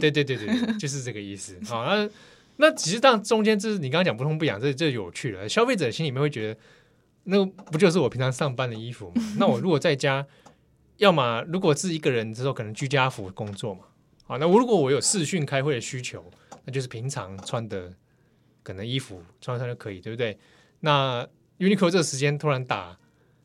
[0.00, 1.60] 对对对对，就是这个意思。
[1.66, 2.08] 好，那
[2.56, 5.48] 那其实当中间这是你刚刚讲不痛不痒，这这有趣了。
[5.48, 6.60] 消费者心里面会觉得，
[7.24, 9.22] 那不就是我平常上班的衣服吗？
[9.38, 10.26] 那我如果在家，
[10.98, 13.82] 要么如果是一个人之后，可能居家服工作嘛。
[14.24, 16.24] 好，那我如果我有视讯开会的需求，
[16.64, 17.92] 那就是平常穿的
[18.62, 20.38] 可能衣服穿穿就可以，对不对？
[20.80, 21.26] 那
[21.58, 22.96] Uniqlo 这个时间突然打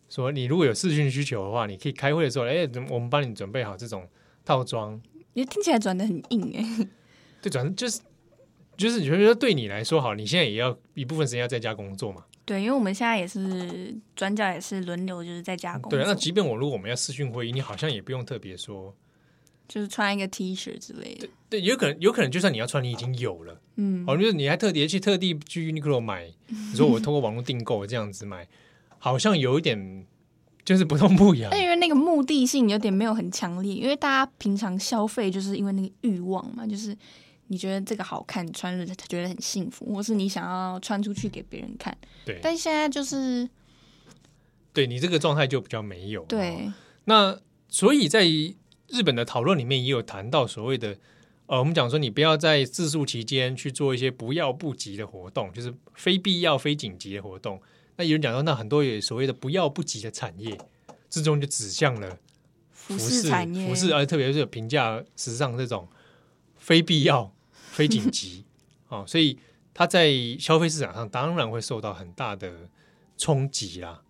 [0.08, 4.08] 说，你如果有视讯需求的话，你可以开会的时候，哎，我们帮你准备好这种
[4.46, 5.02] 套装。
[5.34, 6.88] 你听起来转的很硬哎。
[7.42, 8.00] 对，转就是
[8.80, 12.24] 就是，你觉得对你来说好，你现在也要一部分时间要在家工作嘛？
[12.46, 16.00] 对，因为我们现在也是转角，也是轮流就是在家工作。
[16.00, 18.96] 对，那即便我如果我们要视讯会议，你好像也不用特别说。
[19.68, 28.48] 就是穿一个 T 恤之类的，对，对，有可能，有可能，就算你要穿，你已经有了，嗯，哦，就是你还特别去特地去 Uniqlo 买，你说我通过网络订购这样子买，
[28.98, 30.08] 好像有一点
[30.66, 31.52] 就是不痛不痒。
[31.52, 36.98] 但因为那个目的性有点没有很强烈，因为大家平常消费就是因为那个欲望嘛，就是
[37.50, 42.40] 你觉得这个好看，穿了他觉得很幸福，或是你想要穿出去给别人看，对。
[42.42, 43.48] 但现在就是，
[44.72, 46.66] 对你这个状态就比较没有，对。
[46.66, 48.26] 哦、那所以在。
[48.92, 50.98] 日本的讨论里面也有谈到所谓的，
[51.46, 57.62] 呃，我们讲说你不要在自述期间去做一些不要不急的活动，就是非必要、非紧急的活动。
[57.98, 60.58] 那有人讲说，那很多有所谓的不要不急的产业
[61.08, 62.18] 之中就指向了
[62.72, 65.88] 服饰产业，服饰，而特别是评价时尚这种
[66.58, 67.32] 非必要、
[67.80, 68.46] 非紧急
[68.90, 69.40] 啊、 哦，所以
[69.74, 72.70] 它在消费市场上当然会受到很大的
[73.18, 74.04] 冲击啦。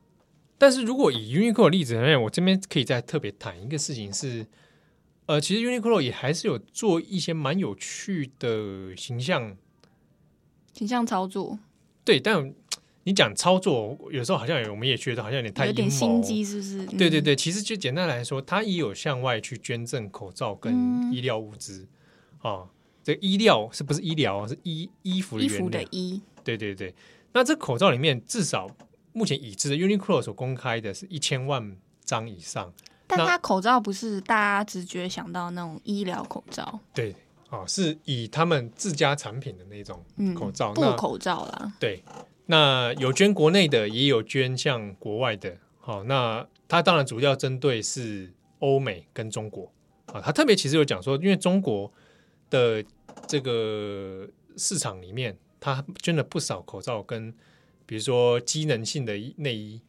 [0.58, 4.48] 但是如果以 Uniqlo 的例子，我这边可以再特别谈一个事情是。
[5.26, 9.56] 呃，其实 Uniqlo 也还是有做一些蛮有趣的形象
[10.74, 11.60] 形象操作。
[12.04, 12.52] 对，但
[13.04, 16.84] 你讲操作，有时候好像我们也觉得好像有点太有点心机，是不是？
[16.98, 21.88] 对对对，其实就简单来说，他也有向外去捐赠口罩跟医疗物资
[22.40, 22.70] 啊、嗯哦。
[23.04, 24.48] 这个医疗是不是医疗？
[24.48, 26.22] 是衣衣服的衣服的衣。
[26.44, 26.94] 对对对，
[27.34, 28.70] 那这口罩里面至少
[29.14, 32.74] 目前已知的 Uniqlo 所公开的是一千万张以上。
[33.12, 37.16] 但它口罩不是大家直觉想到那种医疗口罩，对，
[37.50, 41.74] 哦，是以他们自家产品的那种口罩，布口罩啦。
[41.80, 42.04] 对，
[42.46, 45.58] 那有捐国内的，也有捐向国外的。
[45.80, 49.72] 好，那它当然主要针对是欧美跟中国
[50.06, 50.22] 啊。
[50.24, 51.92] 它特别其实有讲说，因为中国
[52.50, 52.84] 的
[53.28, 57.34] 这个市场里面，他捐了不少口罩跟
[57.86, 59.82] 比如说机能性的内衣。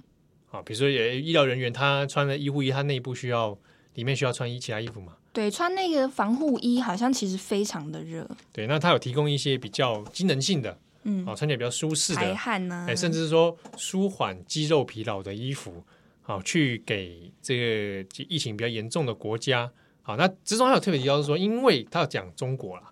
[0.51, 3.57] 啊，比如说，也医疗人员他穿了医护衣，他内部需要
[3.95, 5.17] 里面需要穿衣其他衣服嘛？
[5.33, 8.29] 对，穿那个防护衣好像其实非常的热。
[8.53, 15.85] 对，那他有提供一些比较机能性的，嗯，啊，穿起来比较舒适的，排汗呢，哎，甚至是说舒缓肌肉疲劳的衣服，
[16.23, 19.71] 好，去给这个疫情比较严重的国家。
[20.11, 22.91] 好，那之中还有特别提到是说，因为他要讲中国啦，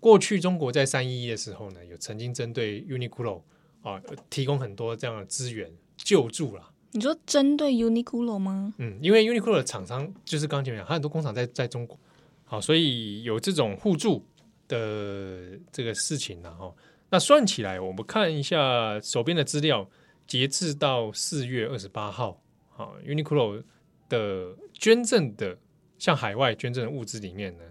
[0.00, 3.42] 过去中国在三一一的时候呢，有曾经针对 Uniqlo
[3.82, 4.00] 啊
[4.30, 6.70] 提供很多这样的资源救助啦。
[6.92, 8.72] 你说针对 Uniqlo 吗？
[8.78, 11.98] 嗯，因为 Uniqlo 的厂商就是刚刚前面讲，它很多工厂在在中国，
[12.44, 14.24] 好，所以有这种互助
[14.66, 16.72] 的这个事情呢，哈。
[17.10, 19.86] 那算起来，我们看一下手边的资料，
[20.26, 23.62] 截至到四月二十八号，好，Uniqlo
[24.08, 25.58] 的捐赠的
[25.98, 27.64] 向海外捐赠的物资里面呢，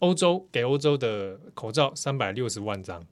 [0.00, 3.06] 欧洲给欧洲的口罩三百六十万张，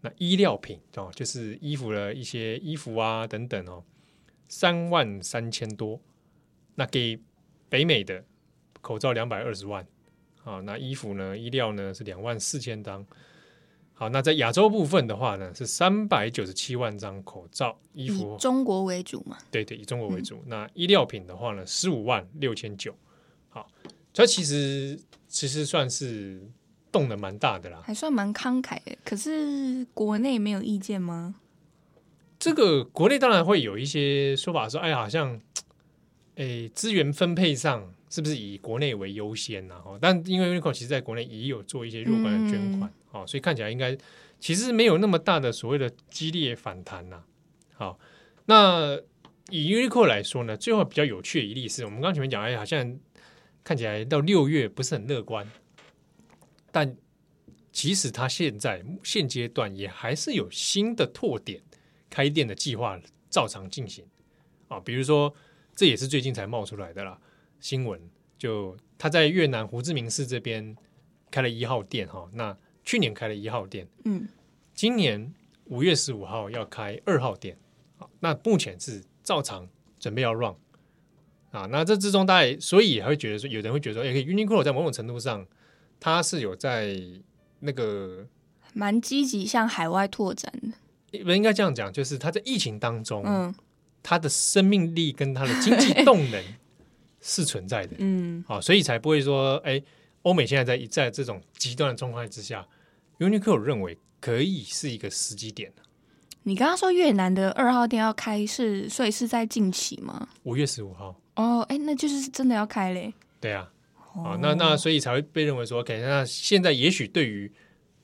[0.00, 3.84] 那医疗品哦，就是衣服的一些衣服啊等等哦。
[4.48, 6.00] 三万三千多，
[6.74, 7.20] 那给
[7.68, 8.24] 北美的
[8.80, 9.86] 口罩两百二十万，
[10.40, 11.38] 好，那衣服呢？
[11.38, 13.06] 衣料呢是两万四千张，
[13.94, 19.38] 好，那在亚洲部分的话呢是三百九十七万张口罩，衣服以中国为主嘛？
[19.52, 20.38] 对对，以中国为主。
[20.38, 22.92] 嗯、那医疗品的话呢，十五万六千九，
[24.10, 26.42] 好，这其实其实算是
[26.92, 28.96] 动的蛮大的啦，还算蛮慷慨的。
[29.04, 31.36] 可是国内没有意见吗？
[32.38, 35.38] 这个国内当然会有一些说法说，哎，好像，
[36.36, 39.78] 哎，资源分配上是不是以国内为优先呢？
[39.80, 43.96] 哈，但因为 Uniqlo 其实在国内也有做一些若干的捐款，哦，所以看起来应该
[44.40, 47.22] 其实没有那么大的所谓的激烈反弹呐。
[47.74, 47.98] 好，
[48.46, 48.98] 那
[49.50, 52.98] 以 Uniqlo 来说呢，最后比较有趣的一例是我们刚前面讲，哎，好像
[53.70, 55.48] 看起来到六月不是很乐观，
[56.72, 56.96] 但
[57.70, 61.62] 即使他现在现阶段也还是有新的拓点。
[62.10, 64.04] 开店的计划照常进行。
[64.66, 65.32] 啊，比如说
[65.76, 67.16] 这也是最近才冒出来的啦
[67.60, 70.76] 新闻，就他在越南胡志明市这边
[71.30, 74.26] 开了一号店哈，那去年开了一号店，嗯，
[74.74, 75.32] 今年
[75.66, 77.56] 五月十五号要开二号店，
[77.98, 79.68] 好，那目前是照常
[80.00, 80.56] 准备要 run
[81.50, 81.66] 啊。
[81.70, 85.46] 那这之中，大家所以也会觉得说，有人会觉得说，哎，Uniqlo 在某种程度上，
[85.98, 86.96] 它是有在
[87.60, 88.26] 那个
[88.72, 91.22] 蛮积极向海外拓展的。
[91.24, 93.54] 不应该这样讲，就是它在疫情当中，嗯，
[94.02, 96.42] 它的生命力跟它的经济动能
[97.20, 99.82] 是存在的，嗯，好，所以才不会说，哎，
[100.22, 102.66] 欧美现在在一在这种极端的状况之下。
[103.18, 105.70] Uniqlo 认为可以是一个时机点。
[106.44, 110.26] 你刚刚说越南的二号店要开是，所以是在近期吗？
[110.44, 111.19] 五月十五号。
[111.40, 113.14] 哦，哎，那就是真的要开嘞。
[113.40, 113.70] 对啊，
[114.14, 117.50] 哦，那那所以才会被认为说，OK，那现在也许对于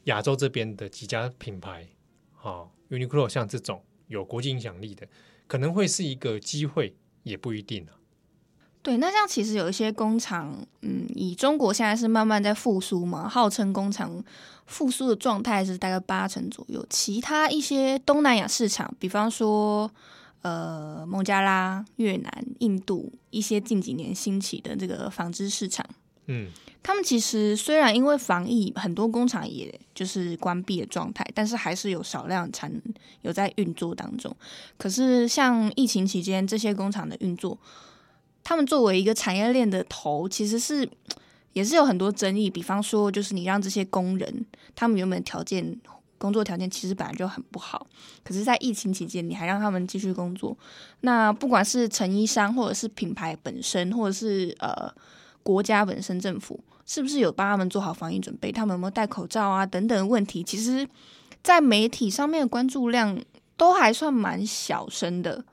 [0.04, 1.86] 亚洲这边的几家品牌，
[2.32, 5.06] 好，Uniqlo 像这种有国际影响力的，
[5.46, 7.92] 可能会是一个机会，也不一定啊。
[8.82, 14.24] 对，那这样其实有一些工厂，嗯，以中国现在是慢慢在复苏嘛，号称工厂
[14.66, 16.86] 复苏的状态是大概八成左右。
[16.88, 19.90] 其他一些东南亚市场，比方说
[20.46, 25.84] 呃孟加拉、越南、印度一些近几年兴起的这个纺织市场，
[26.26, 26.48] 嗯，
[26.82, 32.80] 他们其实虽然因为防疫，很多工厂也就是关闭的状态，但是还是有少量产能
[33.22, 34.34] 有在运作当中。
[34.78, 37.58] 可是像疫情期间这些工厂的运作。
[38.48, 40.88] 他们作为一个产业链的头，其实是
[41.52, 42.48] 也是有很多争议。
[42.48, 45.76] 比方说，就是你让这些工人，他们原本条件、
[46.18, 47.86] 工作条件其实本来就很不好，
[48.24, 50.56] 可是，在疫情期间，你还让他们继续工作。
[51.00, 54.92] 那不管是成衣商，或者是品牌本身，或者是呃
[55.42, 58.50] 国家本身政府，是不是有帮他们做好防疫准备？
[58.50, 59.64] 他们有没有戴口罩啊？
[59.64, 60.88] 等等问题，其实，
[61.42, 63.18] 在媒体上面的关注量
[63.56, 65.44] 都还算蛮小声的，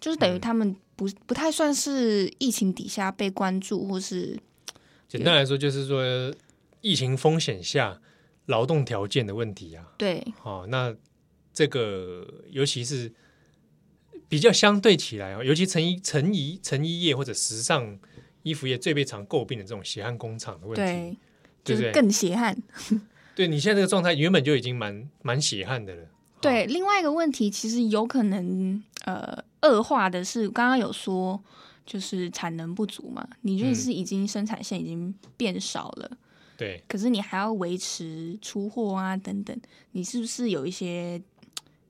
[0.00, 0.76] 就是等于他们。
[0.98, 4.34] 不不太算是疫情底下被关注，或是
[5.06, 6.02] 简单来说，就是说
[6.80, 8.00] 疫情风险下
[8.46, 9.92] 劳动条件的问题啊。
[9.96, 10.94] 对，好、哦，那
[11.52, 13.12] 这个尤其是
[14.28, 17.98] 比较相对起来啊，尤其成衣、成衣、成衣业或者时尚
[18.42, 21.18] 衣服业最被常诟病的这种血汗工厂的问题，
[21.64, 22.56] 对，就是更血汗。
[23.34, 26.08] 对，你现在这个状态原本就已经蛮蛮血汗的了。
[26.40, 31.42] 对，另外一个问题其实有可能呃恶化的是，刚刚有说
[31.84, 36.18] 就是产能不足嘛，你就是已经生产线已经变少了，嗯、
[36.56, 39.56] 对，可是你还要维持出货啊等等，
[39.92, 41.20] 你是不是有一些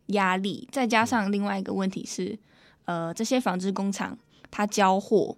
[0.07, 0.69] 压力？
[0.73, 2.39] 再加上另外一个问题是，
[2.85, 4.19] 呃，这些纺织工厂
[4.51, 5.37] 它交货，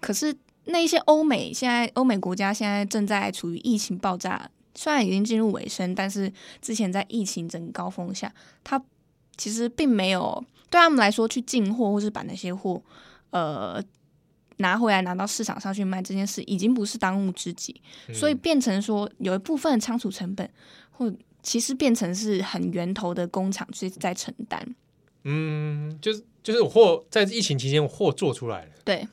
[0.00, 0.36] 可是
[0.66, 4.50] 那一些欧美现在欧美国家现在正在处于疫情爆炸。
[4.78, 8.30] 虽然已经进入尾声，但是之前在疫情整个高峰下，
[8.62, 8.78] 他
[9.38, 12.82] 其实并没有对他们来说去进货或是把那些货
[13.30, 13.82] 呃
[14.58, 20.48] 拿回来拿到市场上去卖这件事，已经不是当务之急，嗯、所以变成说有一部分的仓储成本
[20.90, 24.74] 或其实变成是很源头的工厂去在承担。
[25.24, 29.06] 嗯，就是就是我货在疫情期间我货做出来了，对。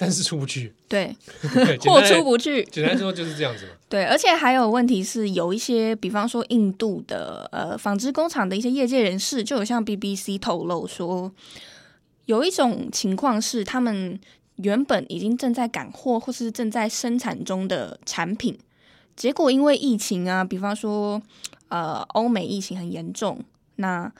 [0.00, 1.12] 但是出不去，对
[1.82, 2.62] 货出不去。
[2.66, 3.72] 简单说就是这样子嘛。
[3.88, 11.32] 对，而且还有问题是，有一些，比方说印度的呃纺织工厂的一些业界人士，就有向 BBC 透露说，
[12.26, 14.20] 有一种情况是，他们
[14.58, 18.58] 原本已经正在赶货或是正在生产中的产品，
[19.16, 21.20] 结果因为疫情啊，比方说
[21.68, 23.42] 呃欧美疫情很严重，
[23.76, 24.12] 那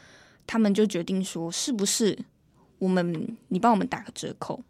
[0.47, 2.19] 他们就决定说，是不是
[2.79, 4.63] 我们你帮我们打个折扣？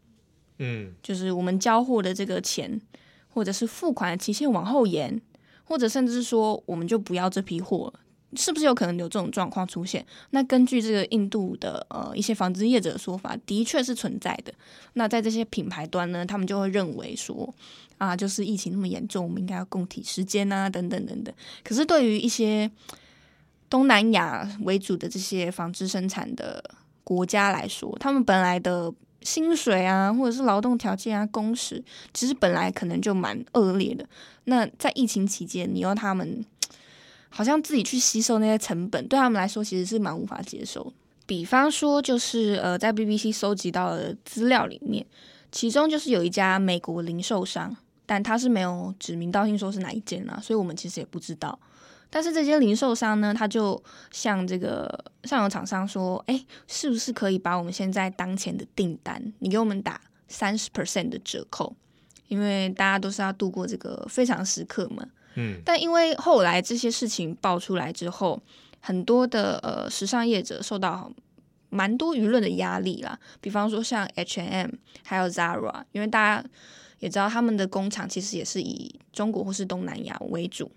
[0.59, 2.81] 嗯，就是我们交货的这个钱，
[3.29, 5.21] 或者是付款的期限往后延，
[5.65, 7.93] 或者甚至是说我们就不要这批货，
[8.35, 10.05] 是不是有可能有这种状况出现？
[10.31, 14.53] 那根据这个印度的呃一些纺织业者的说法，的确是存在的。
[14.95, 17.55] 那在这些品牌端呢，他们就会认为说
[17.99, 21.35] 啊，就是疫情那么严重，我们应该要共体时间啊，等等等等。
[21.65, 22.71] 可是对于一些
[23.71, 26.63] 东南亚为主的这些纺织生产的
[27.05, 28.93] 国家来说，他们本来的。
[29.21, 31.83] 薪水啊，或者是劳动条件啊，工时
[32.15, 34.09] 其实本来可能就蛮恶劣的。
[34.45, 36.43] 那在疫情期间，你要他们
[37.29, 40.93] 好像自己去吸收那些成本，对他们来说其实是蛮无法接受。
[41.27, 45.05] 比方说，就是呃，在 BBC 搜集到的资料里面，
[45.53, 47.77] 其中就是有一家美国零售商，
[48.07, 51.59] 但他是没有指名道姓说是哪一间啊，所以我们其实也不知道。
[52.11, 61.77] 但是这些零售商呢，他就向这个上游厂商说：“哎，是不是可以把我们现在当前的订单，你给我们打三十 percent 的折扣？
[62.29, 65.07] 因为大家都是要度过这个非常时刻嘛。
[65.39, 65.63] 嗯。
[65.65, 68.43] 但因为后来这些事情爆出来之后，
[68.81, 71.11] 很多的呃时尚业者受到
[71.71, 73.19] 蛮多舆论的压力啦。
[73.41, 74.71] 比方说像 H&M
[75.03, 76.49] 还有 Zara，因为大家
[76.99, 80.71] 也知道他们的工厂其实也是以中国或是东南亚为主。”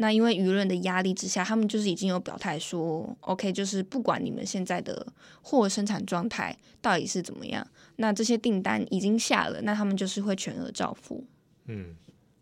[0.00, 5.06] 那因为舆论的压力之下，他们就是已经有表态说，OK，就是不管你们现在的
[5.42, 7.66] 货生产状态到底是怎么样，
[7.96, 11.22] 那这些订单已经下了，那他们就是会全额照付。
[11.66, 11.94] 嗯，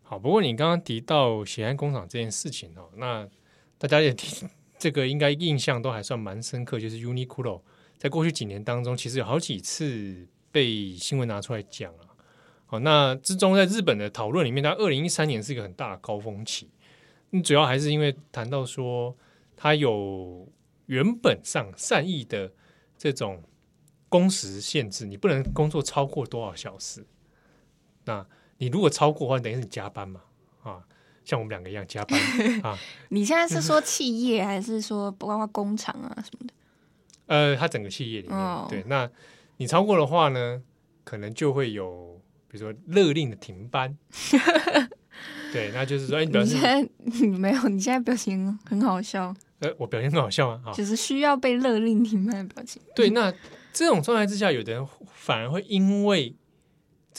[0.09, 0.17] 好。
[0.17, 3.29] 不过你刚刚提到血汗工厂这件事情哦，那
[3.77, 4.49] 大家也 听
[4.79, 7.61] 这个应该印象都还算蛮深刻，就是 Uniqlo
[7.99, 12.09] 在过去几年当中，其实有好几次被新闻拿出来讲啊。
[12.65, 16.69] 好，那之中在日本的讨论里面，它二零一三年是一个很大的高峰期。
[17.29, 19.15] 你主要还是因为谈到说，
[19.55, 20.47] 它有
[20.87, 22.51] 原本上善意的
[22.97, 23.43] 这种
[24.07, 27.05] 工时限制，你不能工作超过多少小时。
[28.05, 28.25] 那
[28.59, 30.21] 你如果超过的话，等于是你加班嘛？
[30.63, 30.79] 啊，
[31.25, 32.19] 像我们两个一样加班
[32.61, 32.77] 啊。
[33.09, 36.53] 你现在是说企业，还是说包括工厂啊什么的？
[37.25, 38.83] 呃，它整个企业里面，哦、对。
[38.87, 39.09] 那
[39.57, 40.61] 你超过的话呢，
[41.03, 43.97] 可能就会有，比如说勒令的停班。
[45.51, 46.87] 对，那就是说，你表现
[47.39, 49.33] 没有，你现在表情很好笑。
[49.59, 52.81] 呃，我表现很好笑啊，就是需要被勒令停班的表情。
[52.95, 53.33] 对，那
[53.73, 56.35] 这种状态之下，有的人反而会因为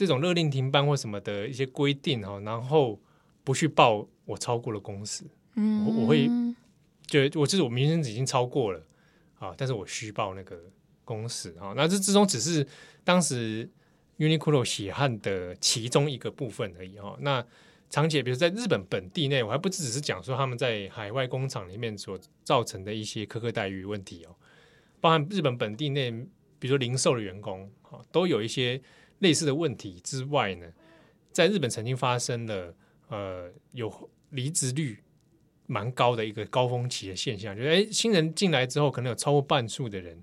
[0.01, 2.99] 这种勒令停班或什么的一些规定哈，然后
[3.45, 5.25] 不去报我超过了工时。
[5.57, 6.27] 嗯，我我会
[7.07, 8.83] 就我就是我明天已经超过了
[9.39, 10.59] 啊，但是我虚报那个
[11.05, 11.75] 工时啊。
[11.77, 12.67] 那这之中只是
[13.05, 13.69] 当时
[14.17, 17.15] Uniqlo 血汗的其中一个部分而已哈。
[17.21, 17.45] 那
[17.91, 24.35] 长期，比如在日本本地内，我还不只是讲说他们在海外工厂里面所造成的一些苛刻待遇问题哦，
[24.99, 26.11] 包含日本本地内，
[26.59, 28.81] 比如说零售的员工啊，都有一些
[29.21, 30.67] 类似的问题之外呢，
[31.33, 32.75] 在日本曾经发生了
[33.09, 34.99] 呃有离职率
[35.67, 40.21] 蛮高的一个高峰期的现象，就是诶新人进来之后，可能有超过半数的人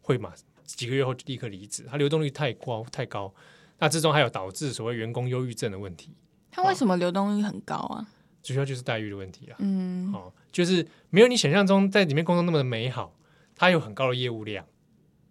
[0.00, 0.32] 会嘛
[0.64, 3.32] 几个月后就立刻离职，它流动率太高太高，
[3.78, 6.14] 那之中还有导致所谓员工忧郁症的问题。
[6.50, 8.08] 他为什么流动率很高啊？
[8.42, 9.56] 主要就是待遇的问题啊。
[9.60, 13.14] 嗯，哦，就是没有你想象中在里面工作那么的美好。
[13.60, 14.64] 他有很高的业务量，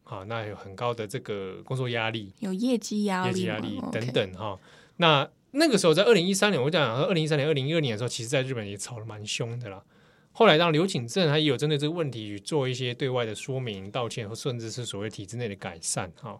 [0.09, 4.57] 好，那有很高的这个工作压力，有业绩压力、业绩压力等等哈。
[4.95, 9.83] 那那个时候在二零一三年，我讲说二零一三年、二零一二年的时候，其实在日本也吵得蛮凶的啦。
[10.31, 16.39] 后来让刘景正他也有针对这个问题做一些对外的说明、道歉，和甚至是所谓体制内的改善哈。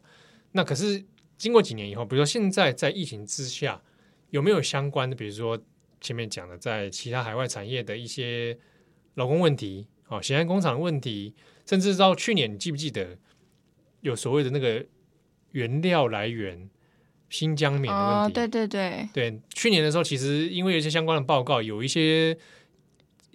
[0.54, 1.04] 那可是
[1.38, 3.82] 经过几年以后，比如说现在在疫情之下。
[4.30, 5.58] 有没有相关的，比如说
[6.02, 8.58] 前面讲的，在其他海外产业的一些
[9.14, 11.34] 劳工问题，哦，血汗工厂的问题，
[11.66, 13.18] 甚至到去年，你记不记得
[14.02, 14.86] 有所谓的那个
[15.52, 16.70] 原料来源
[17.30, 18.32] 新疆棉的问题？
[18.32, 22.38] 哦，对对对，对，去年的时候，其实因为有一些相关的报告，有一些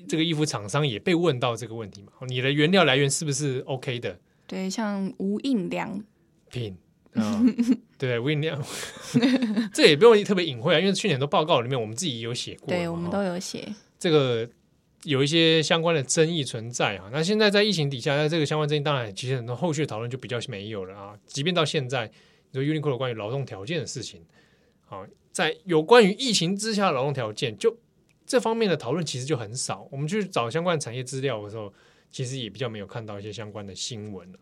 [0.08, 4.18] 这个衣服厂商也被问到这个问题嘛，你的原料来源是不是 OK 的？
[4.46, 6.02] 对，像无印良
[6.50, 6.76] 品。
[7.14, 7.44] 啊、哦，
[7.98, 8.58] 对，无印良，
[9.70, 14.48] 这也不用特别隐晦啊，因为去年的报告里面我们自己也有写过，对，我们都有写这个
[15.04, 17.08] 有一些相关的争议存在啊。
[17.12, 21.16] 那现在在疫情底下，那这个相关争议当然其实很多后续讨论就比较没有了啊。
[21.26, 22.10] 即便到现在，
[22.50, 24.24] 你说 Uniqlo 关于劳动条件的事情，
[24.88, 27.76] 啊，在有关于疫情之下的劳动条件，就
[28.26, 29.88] 这方面的讨论其实就很少。
[29.90, 31.72] 我们去找相关产业资料的时候，
[32.10, 34.38] 其实也比较没有看到一些相关的新闻了。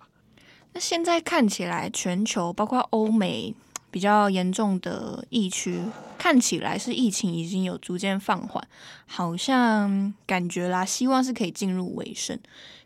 [0.72, 3.54] 那现在看起来，全球包括欧美
[3.91, 5.82] 比较严重的疫区，
[6.18, 8.66] 看起来是疫情已经有逐渐放缓，
[9.07, 12.38] 好像感觉啦，希望是可以进入尾声。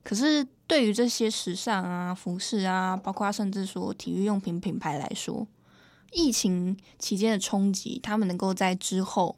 [0.02, 5.46] 可是对于这些时尚啊、服饰啊，包括甚至说体育用品品牌来说，
[6.12, 9.36] 疫情期间的冲击，他们能够在之后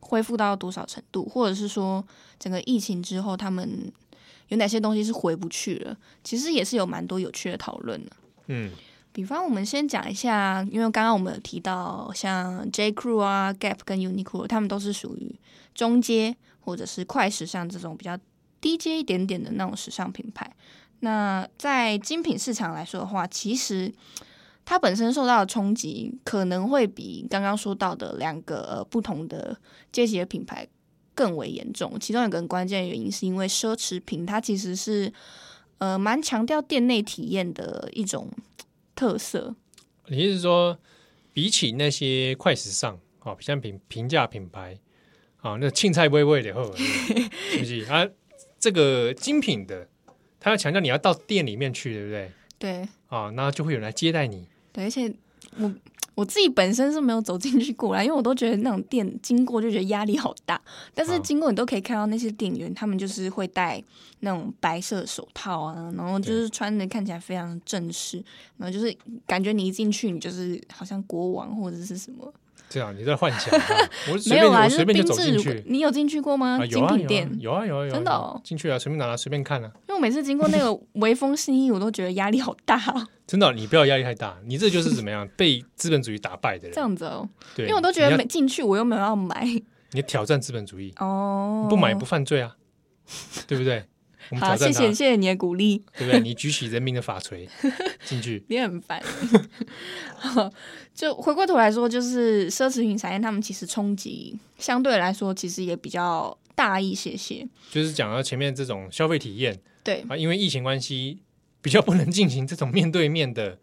[0.00, 2.04] 恢复到多少程度，或者是说
[2.38, 3.92] 整个疫情之后他们。
[4.48, 5.94] 有哪些东西是回不去了？
[6.24, 8.12] 其实也是有蛮多有趣的讨论的。
[8.46, 8.72] 嗯，
[9.18, 15.34] 比方我们先讲一下，因为刚刚我们有提到像 J Crew 啊、Gap 跟 Uniqlo，他们都是属于
[15.74, 18.16] 中阶或者是快时尚这种比较
[18.60, 20.48] 低阶一点点的那种时尚品牌。
[21.00, 23.92] 那在精品市场来说的话，其实
[24.64, 29.58] 它本身受到的冲击可能会比刚刚说到的两个、不同的
[29.90, 30.64] 阶级的品牌。
[31.16, 35.12] 更为严重，其中一个很关键的原因是因为奢侈品它其实是
[35.78, 38.30] 呃蛮强调店内体验的一种
[38.98, 39.54] 特色。
[40.08, 40.76] 你意思是说，
[41.32, 44.76] 比起那些快时尚啊，像平平价品牌
[45.40, 48.04] 啊，那青菜微微的后， 是不是啊？
[48.58, 49.88] 这个精品的，
[50.40, 52.32] 他要强调你要到店里面去，对不对？
[52.58, 54.48] 对啊，那就会有人来接待你。
[54.72, 55.14] 对，而且
[55.58, 55.72] 我。
[56.18, 60.60] 我自己本身是没有走进去过来，因为我都觉得那种店经过就觉得压力好大。
[60.92, 63.80] 但是经过你都可以看到那些店员，他们就是会戴
[64.18, 68.16] 那种白色手套啊，然后就是穿的看起来非常正式，
[68.56, 68.92] 然后就是
[69.28, 72.34] 感觉你一进去，你就是好像国王或者是什么。
[72.68, 73.52] 这样你在幻想？
[74.12, 75.62] 我没有啊，随便就走进去。
[75.66, 76.58] 你有进去过吗？
[76.66, 79.70] 精品店有啊有啊有，真的哦，进去啊，随便拿来随便看啊。
[79.86, 82.78] 因为我每次经过那个微风新衣，我都觉得压力好大。
[83.26, 86.72] 真的，你不要压力太大，你这就是怎么样 被资本主义打败的人。
[86.74, 89.46] 这样子哦，对，因为我都觉得没进去，我又没有要买。
[89.92, 92.54] 你挑战资本主义哦，不买不犯罪啊，
[93.46, 93.84] 对不对？
[94.38, 96.20] 好，谢谢谢谢你的鼓励，对不对？
[96.20, 97.48] 你举起人民的法锤
[98.04, 99.02] 进去，你很烦。
[100.94, 107.48] 就回过头来说，就是奢侈品产业，他们其实冲击相对来说其实也比较大一些些。
[107.70, 111.20] 就是讲到前面这种消费体验，对啊，因为疫情关系，
[111.62, 113.58] 比较不能进行这种面对面的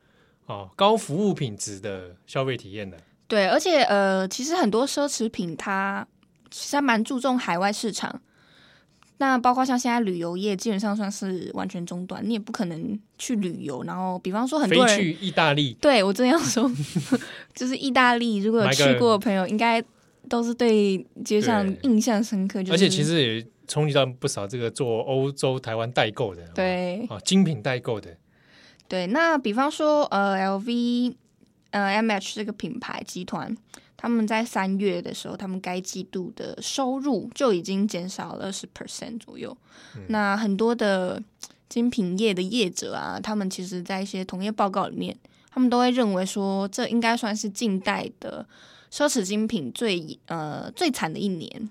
[0.45, 2.97] 哦高服务品质的消费体验的。
[3.27, 6.07] 对，而且呃，其实很多奢侈品它
[6.49, 8.21] 其实还蛮注重海外市场。
[9.17, 13.81] 那包括像现在旅游业基本上算是完全中断，你也不可能去旅游。
[13.83, 16.69] 然后，比方说很多人去意大利，对我这样说，
[17.55, 19.81] 就是意大利，如果有去过的朋友，应该
[20.27, 22.61] 都是对街上印象深刻。
[22.61, 28.17] 就是、而且其实也冲击到不少这个做欧洲台湾代购的，对啊，精品代购的。
[28.87, 31.15] 对，那比方说呃，LV，
[31.71, 33.55] 呃，M H 这个品牌集团。
[34.05, 39.57] 他们在三月的时候，他们该季度的收入就已经减少了二十 percent 左右。
[39.95, 41.19] 嗯、那很多的
[41.67, 45.17] 精品业的业者啊，他们其实在一些同业报告里面，
[45.49, 48.47] 他们都会认为说，这应该算是近代的
[48.91, 51.67] 奢侈精品最呃最惨的一年。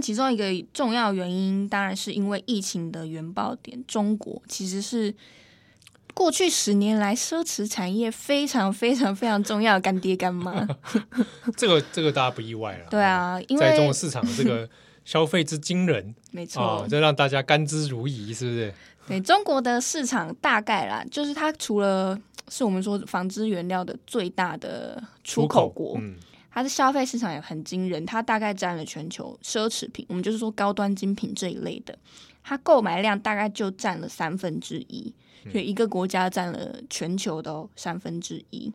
[0.00, 3.82] 其中一个重要原因，当然是因为疫情的原爆点。
[3.86, 5.14] 中国其实是
[6.14, 10.66] 过去十年来奢侈产业非常非常非常重要的干爹干妈。
[11.56, 12.86] 这个这个大家不意外了。
[12.90, 14.68] 对啊，因为在中国市场的这个
[15.04, 18.74] 消费之惊人， 没错，这让大家甘之如饴，是不是？
[19.06, 22.18] 对，中国的市场大概啦，就是它除了
[22.48, 25.96] 是我们说纺织原料的最大的出口国。
[25.98, 26.16] 嗯
[26.50, 31.96] 它的消费市场也很惊人，它大概占了全球奢侈品，我们就是说高端精品这一类的，
[32.42, 35.12] 它购买量大概就占了三分之一，
[35.52, 38.72] 所以一个国家占了全球的三分之一。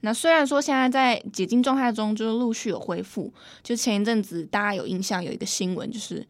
[0.00, 3.32] 那虽然说现在在解禁状态中，就是陆续有恢复，
[3.64, 6.24] 就前一阵子大家有印象有一个新闻，就是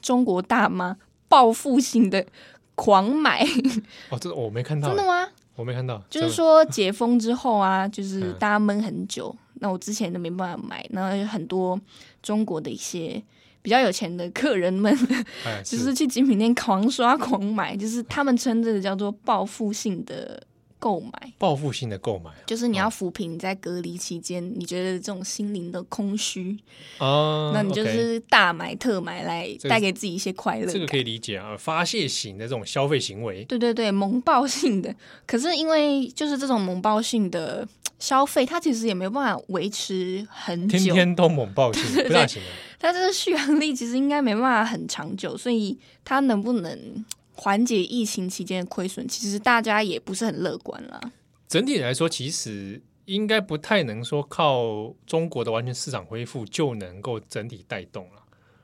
[0.00, 0.96] 中国大妈
[1.28, 2.26] 报复性的
[2.74, 3.46] 狂买。
[4.10, 5.28] 哦，这我没看到，真的吗？
[5.54, 9.34] 我没看到，就是说解封之后啊，就是大家闷很久。
[9.62, 11.80] 那我之前都没办法买，然后有很多
[12.22, 13.22] 中国的一些
[13.62, 14.92] 比较有钱的客人们，
[15.46, 20.42] 哎、就是去精品店狂刷狂买，就是他们称这个叫做报复性的。
[20.82, 26.58] 购买报复性的购买，就是你要抚平你在隔离期间、哦、你觉得这种心灵的空虚
[26.98, 30.72] 哦，那你就是大买特买来带给自己一些快乐、这个。
[30.72, 33.44] 这个可以理解啊，发泄型的这种消费行为。
[33.44, 34.92] 对对对， 萌爆性的。
[35.24, 37.64] 可是因为就是这种萌爆性的
[38.02, 42.42] 消费，它其实也没有办法维持很久，天天都猛爆性，不大行。
[42.80, 47.04] 它这个续航力其实应该没办法很长久，所以它能不能？
[47.34, 51.00] 缓解疫情期间的亏损，其实大家也不是很乐观了。
[51.48, 58.22] 整体来说，其实应该不太能说靠中国的完全市场恢复就能够整体带动了。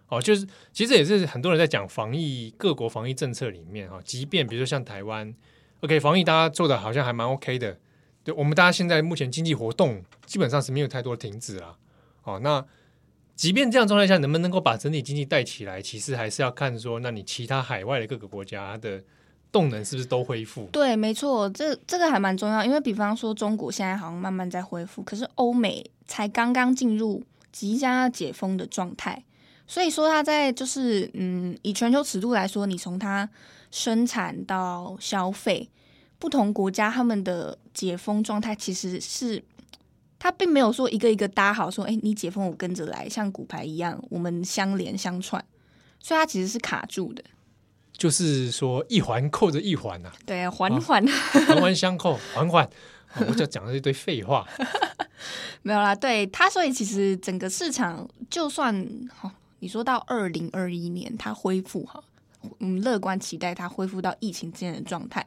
[0.09, 5.34] 哦，就是其实也是很多人在讲防疫，各国防疫政策里面哈，即便比如说像台湾
[5.80, 7.78] ，OK，防疫大家做的好像还蛮 OK 的。
[8.25, 11.77] 对，我们大家现在目前经济活动基本上是没有太多的停止了。
[12.25, 12.64] 哦，那。
[13.39, 19.01] 即便这样状态下，能不能够把整体经济带起来，其实还是要看说，那你其他海外的各个国家的
[19.53, 20.69] 动能是不是都恢复？
[20.73, 29.23] 对，没错，这这个还蛮重要，因为比方说中国现在好像慢慢在恢复，可是欧美才刚刚进入即将要解封的状态，
[29.69, 33.31] 所以说它在就是嗯，以全球尺度来说，你从它
[33.71, 35.71] 生产到消费，
[36.19, 39.43] 不同国家他们的解封状态其实是。
[40.21, 45.41] 他并没有说一个一个搭好，说，哎，你解封我跟着来，像骨牌一样，我们相连相串，
[46.01, 47.23] 所以它其实是卡住的，
[47.97, 51.07] 就是说一环扣着一环呐、啊，对，环环。
[51.47, 52.69] 环环相扣，环环，
[53.14, 54.45] 哦、我就讲了一堆废话，
[55.62, 58.75] 没有啦，对他，所以其实整个市场，就算
[59.14, 62.03] 哈、哦，你说到二零二一年它恢复哈，
[62.59, 65.25] 我们乐观期待它恢复到疫情之前的状态。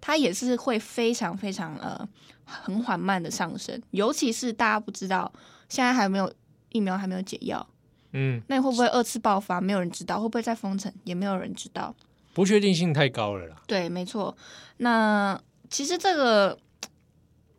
[0.00, 2.08] 它也是会非常非常呃
[2.44, 5.30] 很缓慢的上升，尤其是大家不知道
[5.68, 6.32] 现在还没有
[6.70, 7.66] 疫苗，还没有解药，
[8.12, 9.60] 嗯，那你会不会二次爆发？
[9.60, 10.92] 没有人知道，会不会再封城？
[11.04, 11.94] 也没有人知道，
[12.32, 13.56] 不确定性太高了啦。
[13.66, 14.36] 对，没错。
[14.78, 15.38] 那
[15.68, 16.58] 其实这个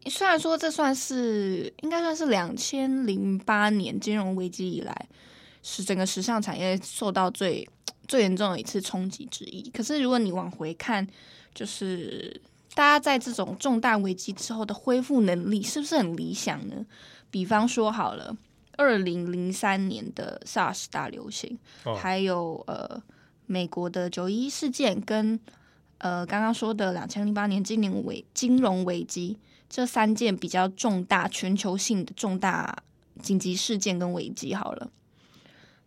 [0.06, 5.08] 虽然说这算是应该算是两千零八年金融危机以来
[5.62, 7.68] 是整个时尚产业受到最
[8.08, 9.70] 最严重的一次冲击之一。
[9.70, 11.06] 可是如果你往回看，
[11.54, 12.41] 就是
[12.74, 16.86] 大家在这种重大危机之后的恢复能力是不是很理想呢？
[17.32, 18.36] 比方说好了，
[18.78, 23.02] 二零零三年的 SARS 大流行，哦、还有呃
[23.45, 25.39] 美国的九一一事件，跟
[25.97, 29.38] 呃刚刚说的两千零八年金年危金融危机，
[29.70, 32.84] 这三件比较重大全球性的重大
[33.22, 34.89] 紧急事件跟危机，好了，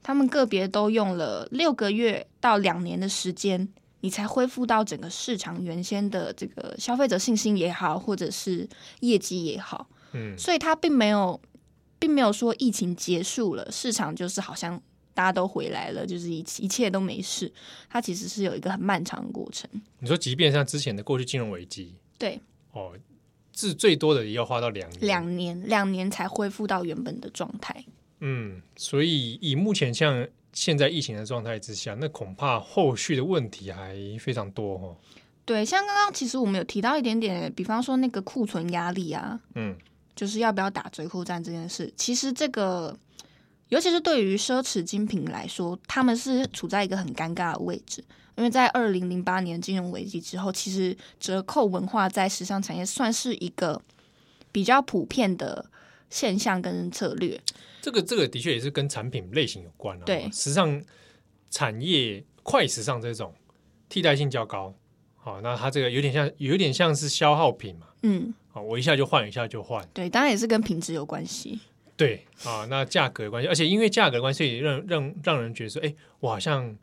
[0.03, 3.69] 他们个别都用了六个月到两年的时间，
[4.03, 8.69] 你才恢复到整个市场原先的这个消费者信心也好，或者是
[9.01, 9.89] 业绩也好。
[10.13, 11.41] 嗯，所以它并没有，
[11.99, 14.81] 并没有说疫情结束了，市场就是好像
[15.15, 17.51] 大家都回来了，就是一一切都没事。
[17.89, 19.69] 它其实是有一个很漫长的过程。
[20.01, 22.41] 你说，即便像之前的过去金融危机，对，
[22.73, 22.93] 哦，
[23.55, 27.85] 是最多的也要花到两年，两年，两年才恢复到原本的状态。
[28.21, 34.97] 嗯，所以以目前像现在疫情的状态之下，那恐怕后续的问题还非常多哦。
[35.45, 39.77] 对，像刚刚其实我们有提到一点点，比方说那个库存压力啊，嗯。
[40.15, 42.95] 就是要不要打折扣战这件事，其实这个，
[43.71, 48.05] 尤其是对于奢侈精品来说，他们是处在一个很尴尬的位置，
[48.37, 53.81] 因为在二零零八年金融危机之后，其实折扣文化在时尚产业算是一个
[54.53, 55.65] 比较普遍的
[56.11, 57.41] 现象跟策略。
[57.83, 60.03] 这个这个的确也是跟产品类型有关啊。
[60.07, 60.83] 对，时尚
[61.51, 63.35] 产业快时尚这种
[63.91, 64.75] 替代性较高，
[65.17, 68.33] 好，那它这个有点像有点像是消耗品嘛，嗯。
[68.55, 69.83] 好，我一下就换，一下就换。
[69.95, 71.59] 对，当然也是跟品质有关系。
[71.97, 76.77] 对啊，那价格有关系，而且因为价格的关系，也让让让人觉得说，哎，我好像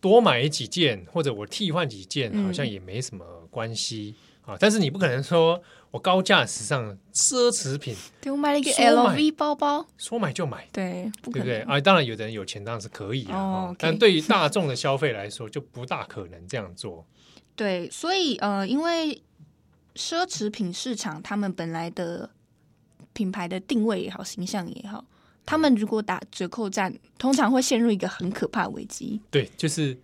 [0.00, 4.14] 多买几件，或者我替换几件，好像也没什么关系、
[4.46, 4.56] 嗯、啊。
[4.60, 5.60] 但是你不可能说
[5.96, 11.60] 我高价时尚奢侈品，对，我买了一个 LV 包包，说买就买，对，不对不对？
[11.62, 17.06] 啊，当然有的人有钱当然是可以啊，哦 okay、但对于大众的消费来说，就不大可能这样做。
[17.56, 19.22] 对，所以呃，因为。
[19.94, 22.28] 奢侈品市场，他们本来的
[23.14, 25.02] 品牌的定位也好，形象也好，
[25.46, 29.18] 他们如果打折扣战，通常会陷入一个很可怕的危机。
[29.30, 29.98] 对，就是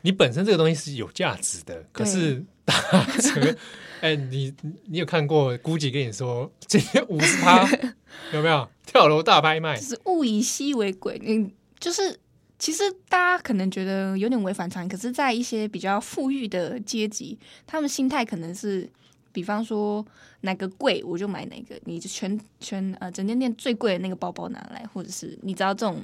[0.00, 2.74] 你本身这个东西是有价值的，可是打
[3.20, 3.56] 折，
[4.00, 4.54] 哎、欸，你
[4.86, 7.68] 你有看过 GUCCI 跟你说今天五十趴，
[8.32, 9.76] 有没有跳楼大拍卖？
[9.76, 12.18] 就是物以稀为贵，你，就是
[12.58, 18.88] 其实大家可能觉得有点违反常理，可是，在一些比较富裕的阶级，他们心态可能是。
[19.32, 20.02] 比方说
[20.40, 26.02] 哪个贵我就买哪个，你就全全呃整间店最贵的那个包包拿来，或者是你知道这种，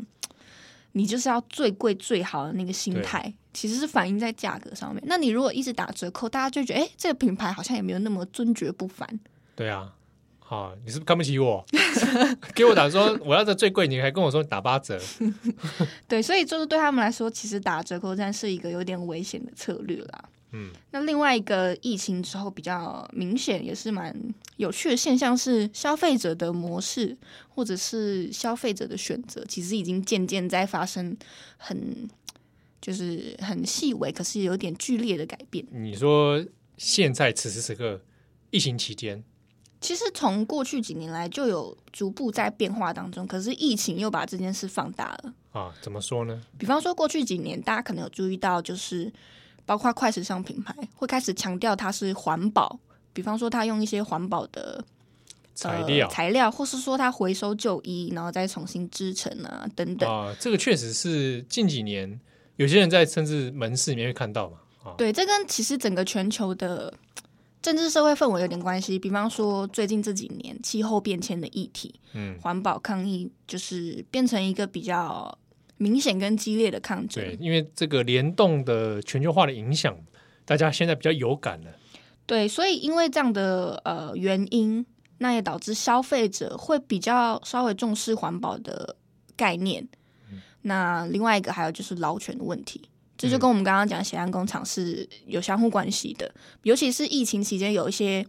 [0.92, 5.02] 你就是要最贵最好的那个心态，其实是反映在价格上面。
[5.06, 9.08] 那你如果一直打折扣，大家就觉得哎，这个品牌好像也没有那么尊爵不凡。
[9.54, 9.92] 对啊，
[10.38, 11.64] 好，你是不是看不起我？
[12.54, 15.00] 给我打说我要这最贵，你还跟我说打八折？
[16.08, 20.24] 对，所以就是对他们来说，其实打折扣战是一个有点危险的策略啦。
[20.54, 24.14] 嗯，那另外一个疫情之后比较明显，也是蛮
[24.58, 27.16] 有趣的现象是，消费者的模式
[27.48, 31.16] 或者是消费者的选择，其实已经渐渐在发生
[31.56, 32.06] 很
[32.82, 35.66] 就是很细微，可是有点剧烈的改变。
[35.70, 36.44] 你说
[36.76, 38.02] 现在此时此刻
[38.50, 39.24] 疫情期间，
[39.80, 45.72] 其实从过去几年来就有逐步在变化当中，可是疫情又把这件事放大了啊？
[45.80, 46.42] 怎么说呢？
[46.58, 49.10] 比方说过去几年，大家可能有注意到，就是。
[49.64, 52.78] 包括快时尚品牌会开始强调它是环保，
[53.12, 54.84] 比方说它用一些环保的
[55.54, 60.10] 材料、呃、材料，或是说它回收旧衣，然后再重新织成啊等等。
[60.10, 62.20] 啊，这个确实是近几年
[62.56, 64.58] 有些人在甚至门市里面会看到嘛。
[64.82, 66.92] 啊，对，这跟其实整个全球的
[67.62, 68.98] 政治社会氛围有点关系。
[68.98, 75.38] 比方说最近这几年气候变迁的议题，嗯，环保抗议就是变成一个比较。
[75.82, 79.96] 明显跟激烈的抗争，对，因为这个联动的全球化的影响，
[80.44, 81.70] 大家现在比较有感了。
[82.24, 84.86] 对，所以因为这样的呃原因，
[85.18, 88.94] 那也导致消费者会比较稍微重视环保的
[89.36, 89.86] 概念。
[90.30, 92.80] 嗯、那另外一个还有就是劳权的问题，
[93.18, 96.32] 这就跟我们刚刚讲血汗工厂是有相互关系的。
[96.62, 98.24] 尤其是疫情期间，有一些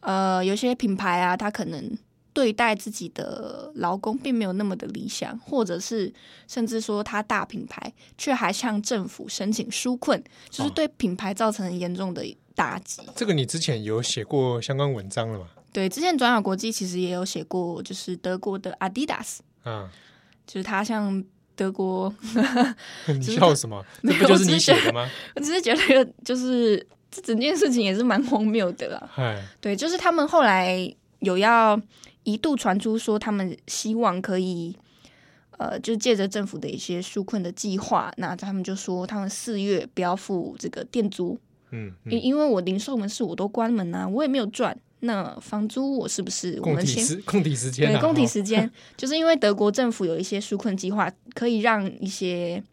[0.00, 1.96] 呃有些品牌啊，它可能。
[2.34, 6.12] 对待自己的劳工并没有那么的理想，或者是
[6.46, 12.22] 甚至说他大品牌却还向政府申请纾困，就是对品牌造成严重的
[12.54, 13.00] 打击。
[13.02, 15.46] 哦，这个你之前有写过相关文章了吗？
[15.72, 19.88] 对，之前转角国际其实也有写过，就是德国的 Adidas，嗯，
[20.46, 21.24] 就是他向
[21.56, 22.12] 德国，
[23.06, 23.84] 你笑什么？
[24.02, 25.08] 这不就是你写的吗？
[25.36, 29.10] 我只是觉得，就是这整件事情也是蛮荒谬的啦。
[29.14, 30.92] 嘿对，就是他们后来
[31.24, 31.80] 有要。
[32.26, 34.74] 一度传出说他们希望可以，
[35.58, 41.38] 呃，就借着政府的一些纾困的计划，那他们就说他们四月不要付这个店租，
[41.70, 44.74] 嗯，因、嗯、因为我零售门市我都关门啊，我也没有赚。
[45.00, 47.92] 那房租我是不是我们先共体时间？
[47.92, 52.64] 对，共体时间， 就是因为德国政府有一些纾困计划，可以让一些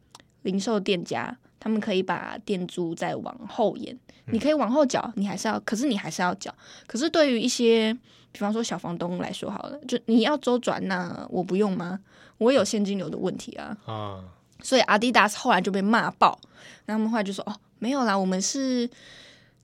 [0.43, 3.99] 零售店家，他们可以把店租再往后延。
[4.27, 6.55] 你可以往后缴，你还是要，可是你还是要缴。
[6.87, 7.93] 可是对于一些，
[8.31, 11.99] 比方说小房东来说，好了，就你要周转，那我不用吗？
[12.37, 13.77] 我有现金流的问题啊。
[13.85, 14.23] 啊，
[14.61, 16.39] 所以阿迪达斯后来就被骂爆，
[16.85, 18.89] 那他们后来就说：“哦，没有啦，我们是。”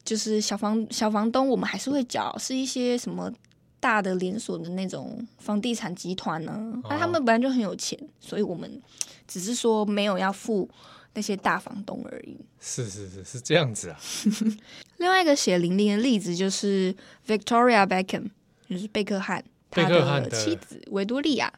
[0.07, 3.29] 就是小房小房东，我们还是会缴，是一些什么
[3.77, 6.53] 大的连锁的那种房地产集团呢？
[6.85, 8.81] 那、哦、他们本来就很有钱，所以我们
[9.27, 10.69] 只是说没有要付
[11.13, 12.37] 那些大房东而已。
[12.57, 13.99] 是是是是这样子啊。
[14.95, 16.95] 另外一个血淋淋的例子就是
[17.27, 18.29] Victoria Beckham，
[18.69, 21.51] 就是贝克汉他的妻子维多利亚。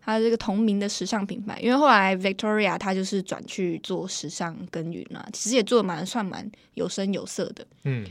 [0.00, 7.66] 他这个同名的时尚品牌，因为后来 Victoria 他就是转去做时尚耕耘了，其实也做的蛮算蛮有声有色的。
[7.82, 8.06] 嗯，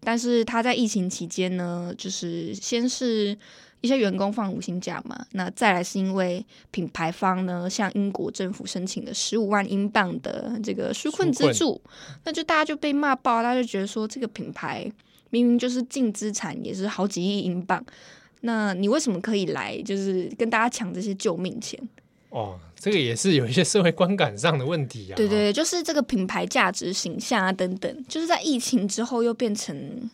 [0.00, 3.34] 但是他在疫情期间呢，就是先是
[3.80, 11.80] 一些员工放五薪假嘛，那再来是因为品牌方呢向英国政府申请了十五万英镑的这个纾困资助，
[12.24, 14.86] 那就大家就被骂爆，大家就觉得说这个品牌
[15.32, 17.84] 明明就是净资产也是好几亿英镑。
[18.42, 21.80] 那你为什么可以来，就是跟大家抢这些救命钱？
[22.28, 25.16] 哦，这个也是有一些社会观感上的问题啊。
[25.16, 30.10] 对对，就是这个品牌价值、形象啊等等，就是在疫情之后又变成，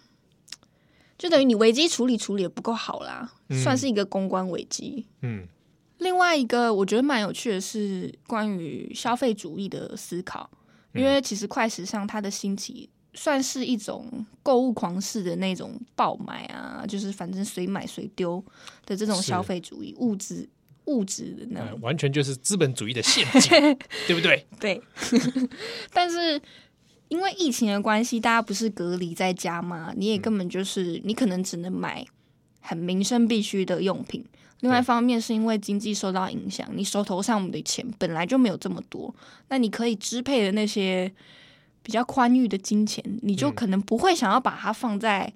[1.17, 5.07] 就等于你危机处理处理的不够好啦，嗯，算是一个公关危机。
[5.23, 5.47] 嗯，
[5.99, 10.51] 另外一个我觉得蛮有趣的是关于消费主义的思考，
[10.93, 12.91] 因为其实快时尚它的兴起。
[13.21, 18.43] 算是一种购物狂式的那种爆买啊，就是反正随买随丢
[18.87, 20.49] 的这种消费主义，物质
[20.85, 23.51] 物质的那种、嗯，完全就是资本主义的陷阱，
[24.07, 24.47] 对不对？
[24.61, 24.81] 对。
[25.93, 26.41] 但是
[27.09, 32.07] 因为疫情的关系，大家不是隔离在家嘛，你也根本就是、嗯、你可能只能买
[32.61, 34.25] 很民生必需的用品。
[34.61, 39.13] 另外一方面是因为经济受到影响，你手头上的钱本来就没有这么多，
[39.49, 41.13] 那你可以支配的那些。
[41.89, 45.33] 比较宽裕的金钱，你就可能不会想要把它放在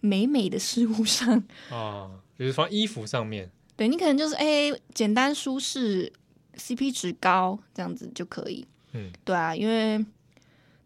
[0.00, 1.30] 美美的事物上
[1.70, 3.50] 啊，比 如放衣服上面。
[3.76, 6.10] 对，你可能就是哎，简单舒适
[6.56, 8.66] ，CP 值高这样子就可以。
[8.92, 10.02] 嗯，对啊，因为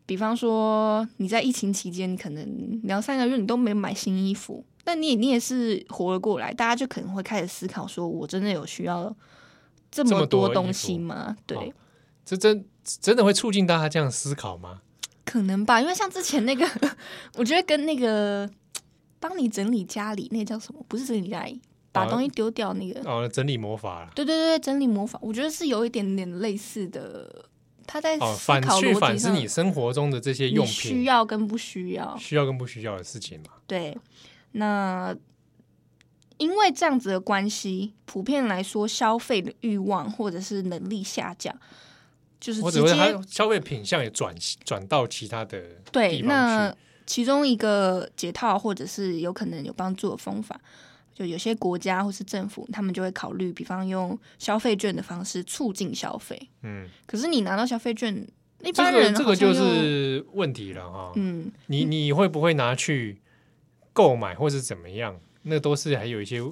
[0.05, 9.15] 比方说你在疫情期间，你可能两三个月你都没买新衣服，但你也你也是活了过来，大家就可能会开始思考说，我真的有需要
[9.93, 11.37] 这么多东西吗？
[11.47, 11.73] 对，哦，
[12.25, 14.81] 这真真的会促进大家这样思考吗？
[15.25, 16.69] 可能吧，因为像之前那个，
[17.37, 18.49] 我觉得跟那个
[19.19, 20.85] 帮你整理家里那个叫什么？
[20.89, 21.61] 不是整理家里，
[21.93, 24.11] 把东西丢掉那个哦，整理魔法。
[24.15, 27.47] 对对对，整理魔法，我觉得是有一点点类似的。
[27.87, 33.51] 他在哦，反去反思你生活中的这些用品需要跟不需要，需要跟不需要的事情嘛。
[33.67, 33.95] 对，
[34.53, 35.15] 那
[36.39, 41.55] 因为这样子的关系，普遍来说，消费的欲望或者是能力下降。
[42.45, 44.35] 就是直接他消费品项也转
[44.67, 45.59] 转到其他的
[45.91, 46.71] 对，那
[47.07, 50.61] 其中一个解套或者是有可能有帮助的方法，
[51.15, 56.51] 就有些国家或是政府，他们就会考虑，比方用消费券的方式促进消费。
[56.63, 58.15] 嗯，可是你拿到消费券，
[58.63, 61.13] 一般人这个这个就是问题了哈。
[61.17, 63.23] 嗯，你你会不会拿去
[63.95, 65.19] 购买或是怎么样？
[65.45, 66.43] 那都是还有一些。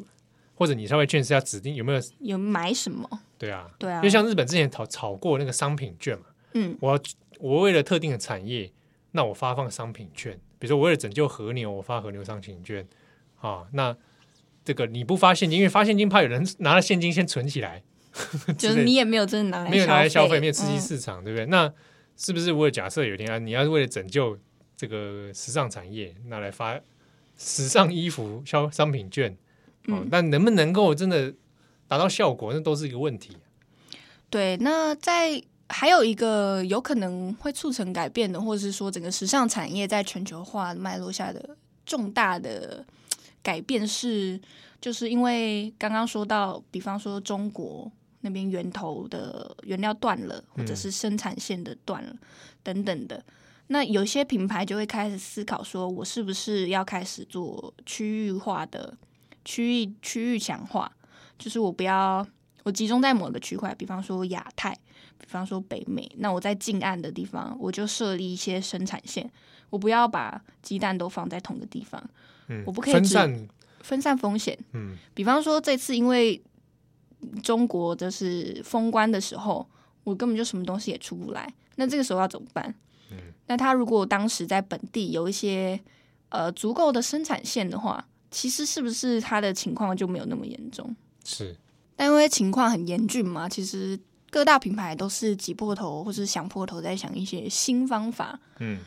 [0.54, 3.08] 或者你消费券是要指定有没有有买什么？
[3.42, 7.02] 对啊，对啊，因为像日本之前炒炒过那个商品券嘛，嗯，我要
[7.40, 8.70] 我为了特定的产业，
[9.10, 12.86] 那我发放商品券，比如说我为了拯救和牛，我发和牛商品券。
[13.40, 13.96] 啊，那
[14.64, 17.82] 这个你不发现金，因为发现金怕有人拿了现金先存起来，
[18.56, 21.46] 就是你也没有真的拿来没有拿来消费，没有刺激市场，嗯、对不对？
[21.46, 21.72] 那
[22.16, 24.38] 是不是我假设有一天啊，你要是为了拯救
[24.76, 26.78] 这个时尚产业，那来发
[27.36, 29.36] 时尚衣服消商品券？
[29.88, 31.34] 嗯，那能不能够真的
[31.92, 33.36] 达到效果，那都是一个问题。
[34.30, 42.82] 对，那在还有一个有可能会促成改变的，或者是说整个时尚产业在全球化脉络下的重大的
[43.42, 44.40] 改变是，
[44.80, 52.18] 就是因为刚刚说到，比方说中国那边源头的原料断了，或者是生产线的断了、嗯、
[52.62, 53.22] 等等的，
[53.66, 58.96] 那有些品牌就会开始思考说，我是不是要开始做区域化的。
[59.44, 60.92] 区域区域强化，
[61.38, 62.26] 就是我不要
[62.62, 64.72] 我集中在某个区块，比方说亚太，
[65.18, 69.28] 比方说北美，那我在近岸的地方，我就设立一些生产线，
[69.70, 72.02] 我不要把鸡蛋都放在同个地方，
[72.48, 73.48] 嗯，我不可以分散
[73.80, 76.40] 分散风险，嗯，比方说这次因为
[77.42, 79.66] 中国就是封关的时候，
[80.04, 81.52] 我根本就什么东西也出不来。
[81.76, 82.72] 那这个时候要怎么办？
[83.10, 85.80] 嗯，那他如果当时在本地有一些
[86.28, 90.94] 呃足够的生产线的话，其实是不是他的情况就没有那么严重？
[91.24, 91.56] 是，
[91.96, 93.98] 但因为情况很严峻嘛，其实
[94.30, 98.38] 各大品牌都是挤破头或是想破头在想一些新方法。
[98.60, 98.78] 嗯，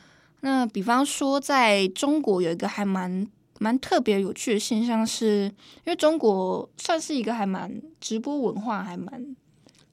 [0.41, 3.27] 那比方说在中国有一个还蛮。
[3.57, 9.35] 蛮特别有趣的现象是，因为中国算是一个还蛮直播文化还蛮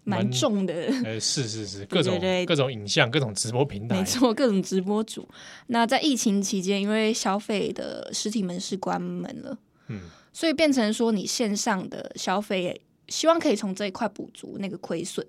[0.02, 0.74] 蛮重的，
[1.04, 5.28] 呃，是是是， 各种各种影像，各种直播平台，没错，各种直播主。
[5.68, 10.00] 那在疫情期间，因为消费的实体门市关门了，嗯，
[10.32, 15.26] 所以变成说你线上的消费，希望可以从这一块补足那个亏损。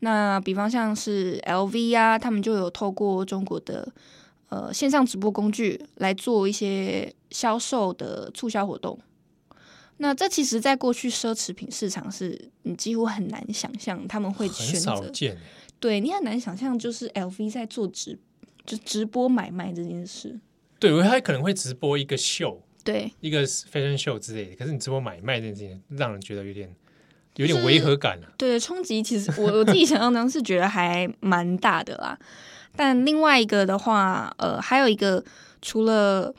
[0.00, 3.92] 那比方像是 LV 啊，他们就有透过中国的。
[4.48, 8.96] 呃，线上直播工具来做一些销售的促销活动，
[9.96, 15.12] 那这其实，在过去奢侈品市场是你几乎很难想象他们会选择，
[15.80, 18.16] 对你很难想象，就是 LV 在做直
[18.64, 20.38] 就直播买卖这件事。
[20.78, 24.56] 对，我还可能会直播一个秀，对，一个 fashion show 之类的。
[24.56, 26.74] 可是你直播买卖这件事情，让人觉得有点
[27.34, 28.28] 有点违和感了。
[28.38, 32.18] 对，冲击其实我我自己想象当时是觉得还蛮大的啦。
[32.74, 35.24] 但另外一个的话，呃，还有一个
[35.60, 36.34] 除了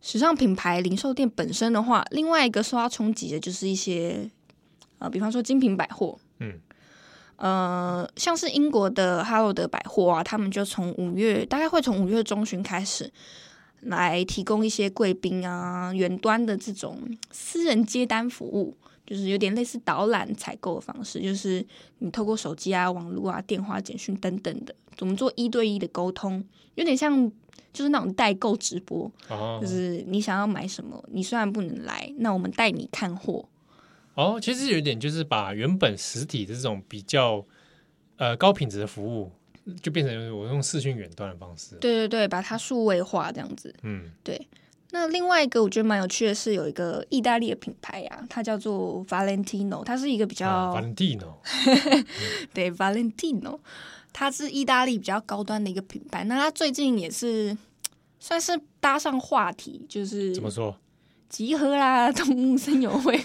[0.00, 4.30] 时尚品牌零售店本身的话，另外一个受到冲击的就是一些，
[4.98, 6.60] 呃，比方说精品百货，嗯，
[7.36, 13.10] 呃，像是英国的哈罗德百货啊，他们就从五月大概会从五月中旬开始
[13.80, 16.98] 来提供一些贵宾啊远端的这种
[17.30, 18.76] 私人接单服务。
[19.06, 21.64] 就是有点类似导览采购的方式，就是
[22.00, 27.26] 你透过手机啊、网络啊、电话、简讯等等的，怎么做一对一的沟通，有点像
[27.72, 29.10] 就是那种代购直播。
[29.30, 33.48] 哦，就是你想要买什么，你虽然不能来，那我们带你看货。
[34.12, 37.42] 哦，其实有点就是把原本实体的这种比较
[38.18, 39.32] 呃高品质的服务，
[39.82, 41.76] 就变成我用视讯远端的方式。
[41.76, 43.74] 对对对，把它数位化这样子。
[43.82, 44.46] 嗯，对。
[44.90, 51.34] 那另外一个我觉得蛮有趣的是，有一个意大利的品牌呀、啊，它叫做 Valentino，它是一个比较、啊、Valentino，
[52.54, 53.58] 对 Valentino，
[54.14, 56.24] 它是意大利比较高端的一个品牌。
[56.24, 57.54] 那它最近也是
[58.18, 60.74] 算是搭上话题，就是怎么说？
[61.28, 63.18] 集合啦，动物森友会，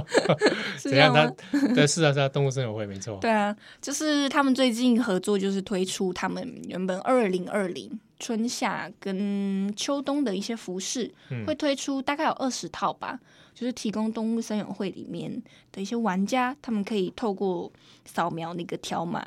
[0.78, 1.12] 怎样？
[1.12, 1.26] 他
[1.74, 3.18] 对，是啊，是啊，动物森友会没错。
[3.20, 13.20] 对啊，就是他们最近合作，就是推出他们原本二零二零春夏跟秋冬的一些服饰，嗯、会推出大概有二十套吧，
[13.54, 17.70] 就是提供动物森友会里面的一些玩家，他们可以透过
[18.06, 19.22] 扫描那个条码，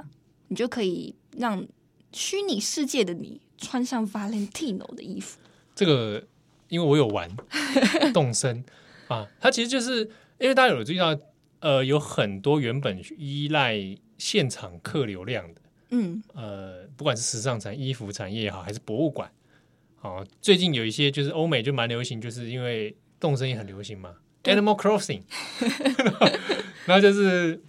[0.47, 1.64] 你就可以让
[2.12, 5.38] 虚拟世界的你穿上 Valentino 的衣服。
[5.76, 6.24] 这个。
[6.70, 7.30] 因为我有玩
[8.13, 8.63] 动森
[9.07, 11.20] 啊，它其实就是因为大家有注意到，
[11.59, 13.76] 呃，有很多原本依赖
[14.17, 19.30] 现场客流量的，嗯，呃，不管是时尚产衣服产业也好，还是博物馆，
[20.01, 25.24] 啊，最近有一些就是欧美就蛮流行，就是因为动森也很流行嘛，Animal Crossing，
[26.86, 27.61] 然后就是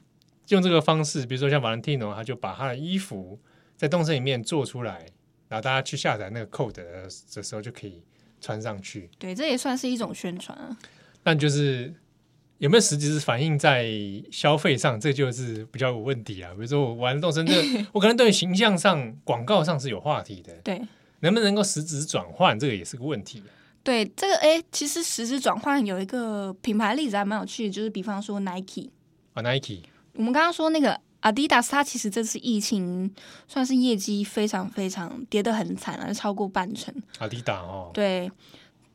[0.48, 3.40] 用这个方式，比如说像 Valentino，他就把他的衣服
[3.76, 5.06] 在动森里面做出来，
[5.48, 8.02] 然后大家去下载那个 code 的时候就可以。
[8.40, 10.76] 穿上去，对，这也算是一种宣传啊。
[11.22, 11.92] 但就是
[12.58, 13.90] 有没有实质是反映在
[14.32, 16.52] 消费上，这就是比较有问题啊。
[16.54, 17.54] 比如说我玩动身，这
[17.92, 20.80] 我可能对形象上、广告上是有话题的，对，
[21.20, 23.42] 能不能够实质转换，这个也是个问题。
[23.82, 28.90] 对，这个哎，其实实质转换有一个品牌例子还蛮有趣的，就是比方说 Nike
[29.34, 29.82] 啊，Nike，
[30.14, 31.00] 我们刚刚说那个。
[31.20, 33.14] 阿迪达斯，它其实这次疫情
[33.46, 36.94] 算是业绩非常非常跌得很惨了，超过半成。
[37.18, 38.30] 阿迪达哦，对，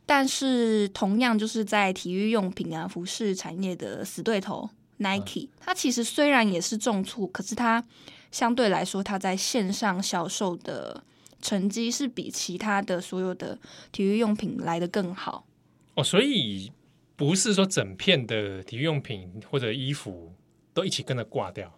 [0.05, 7.83] 但是同样就是在体育用品啊、服饰产业的死对头 Nike，它其实虽然也是重挫，可是它
[8.31, 11.03] 相对来说，它在线上销售的
[11.41, 13.59] 成绩是比其他的所有的
[13.91, 15.45] 体育用品来得更好。
[15.93, 16.71] 哦，所以
[17.15, 20.33] 不是说整片的体育用品或者衣服
[20.73, 21.71] 都一起跟着挂掉。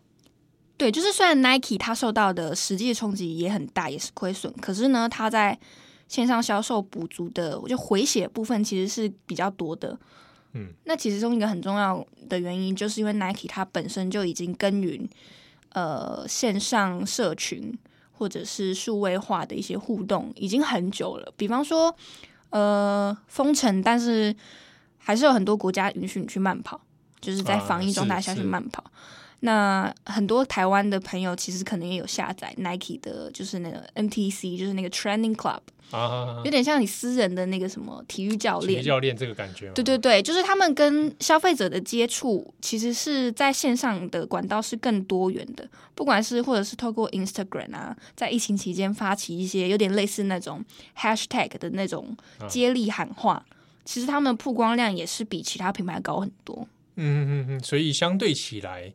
[0.78, 5.58] 对，就是虽然 Nike 它受到的实际冲击也很大，也是亏损，可是呢，它在
[6.08, 9.98] 线上销售补足的，我觉得回血部分其实是比较多的。
[10.54, 15.10] 嗯，那其实中一个很重要的原因，就是因为 Nike 它本身就已经耕耘
[15.74, 17.78] 呃线上社群
[18.12, 21.34] 或者是数位化的一些互动已经很久了。
[21.36, 21.94] 比方说，
[22.52, 24.34] 呃，封城，但是
[24.98, 26.80] 还是有很多国家允许你去慢跑，
[27.20, 28.84] 就是在防疫状态下去慢跑。
[29.42, 35.60] 那很多台湾的朋友其实可能也有下载 Nike 的，就是那个 NTC，就是那个 Training Club。
[35.92, 39.72] 啊，有点像你私人的那个什么体育教练，体育教练这个感觉。
[39.72, 45.66] 对对对，就是他们跟消费者的接触，其实是在线上的管道是更多元的。
[45.96, 50.62] 不管是或者是透过 Instagram 啊，在疫情期间发起一些有点类似那种
[50.98, 52.18] Hashtag 的那种
[52.50, 53.46] 接力喊话，啊、
[53.86, 56.68] 其实他们曝光量也是比其他品牌高很多。
[56.98, 58.92] 嗯嗯嗯，所以相对起来，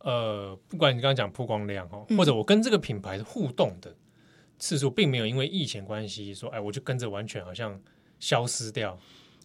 [0.00, 3.94] 呃，不管你刚刚讲曝光量哦，或者我跟这个品牌互动的。
[4.60, 7.80] 次数并没有因为疫情关系说，哎，我就跟着完全好像
[8.18, 8.98] 消失掉，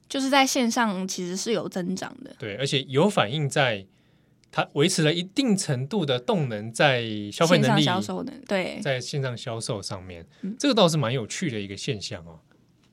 [0.09, 3.85] 就是在线上其实是有增长的，对，而且有反映在
[4.51, 12.39] 它维持了一定程度的动能，在消费能力销售的，对，在线上销售上面，嗯、这个倒是蛮有趣的一个现象哦。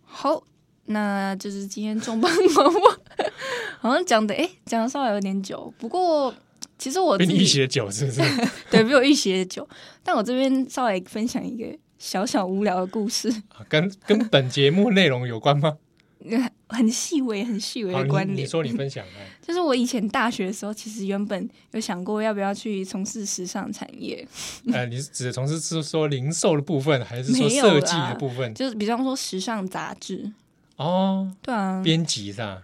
[0.05, 0.45] 好，
[0.85, 3.01] 那就是今天重磅广播，
[3.81, 6.35] 好像讲的哎，讲的稍微有点久，不过
[6.81, 8.21] 其实我比你预习的久是不是？
[8.69, 9.69] 对，比我预习的久，
[10.03, 11.79] 但我这边稍微分享一个。
[12.01, 13.31] 小小无聊的故事，
[13.69, 15.77] 跟跟本节目内容有关吗？
[16.67, 18.39] 很细微、很细微的关联。
[18.39, 19.05] 你说你分享，
[19.47, 24.27] 就是我以前大学的时候，其实原本有想过要不要去从事时尚产业。
[24.73, 28.55] 呃，你是指从事是说零售的部分，还是说设计的部分？
[28.55, 30.33] 就是比方说时尚杂志
[30.77, 32.63] 哦，对啊，编辑是吧？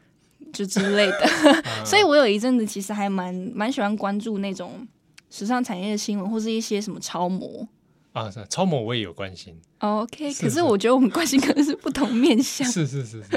[0.57, 1.29] 就之类的。
[1.85, 4.87] 所以我有一阵子其实还蛮蛮喜欢关注那种
[5.29, 7.69] 时尚产业的新闻，或是一些什么超模。
[8.13, 9.55] 啊，是超模我也有关心。
[9.79, 12.67] OK，可是我觉得我们关心可能是不同面向。
[12.67, 13.29] 是是是是，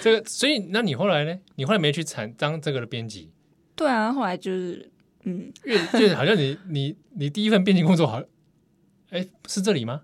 [0.00, 1.36] 这个，所以那你后来呢？
[1.56, 3.32] 你后来没去产当这个的编辑？
[3.74, 4.88] 对啊，后来就是
[5.24, 5.52] 嗯，
[5.92, 8.22] 就是好像你你你第一份编辑工作好，
[9.10, 10.02] 哎，是这里吗？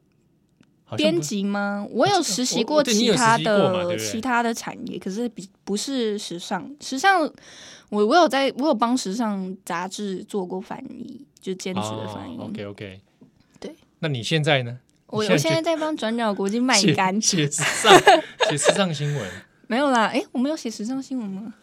[0.96, 1.86] 编辑吗？
[1.90, 6.74] 我有实习过其他的其他的产业，可是比不是时尚。
[6.80, 7.22] 时尚，
[7.88, 12.38] 我我有在我有帮时尚杂志做过翻译，就兼职的翻译。
[12.38, 13.00] OK OK
[13.56, 13.76] OK。
[14.00, 14.78] 那你现在呢？
[15.06, 17.96] 我我现在在帮转角国际卖干，写时尚，
[18.50, 19.30] 写时尚新闻。
[19.68, 21.54] 没有啦，哎，我们有写时尚新闻吗？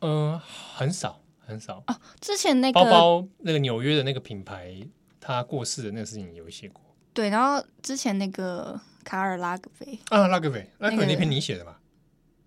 [0.00, 0.40] 嗯，
[0.74, 1.96] 很少很少哦。
[2.20, 4.74] 之前那个包包，那个纽约的那个品牌，
[5.20, 6.80] 他过世的那个事情有写过。
[7.18, 11.76] 对，然后之前那个卡尔拉格菲啊，拉格菲，拉格菲那篇你写的吧？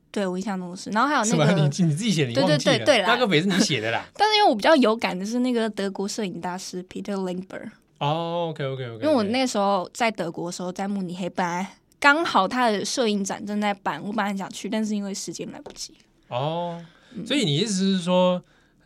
[0.09, 0.89] 对，我印象中是。
[0.91, 4.07] 然后还有那个你你自己写的，对对对对，拉格菲是你写的啦。
[4.15, 7.69] 但是因为我比较有感的是那个德国摄影大师 Peter Lindbergh。
[7.97, 15.93] 哦、oh，OK OK OK，因为我那时候在德国的时候，在慕尼黑，本来刚好他的摄影展正在办，我本来很想去，但是因为时间来不及。
[16.30, 16.82] 哦、
[17.17, 18.41] oh，所以你意思是说，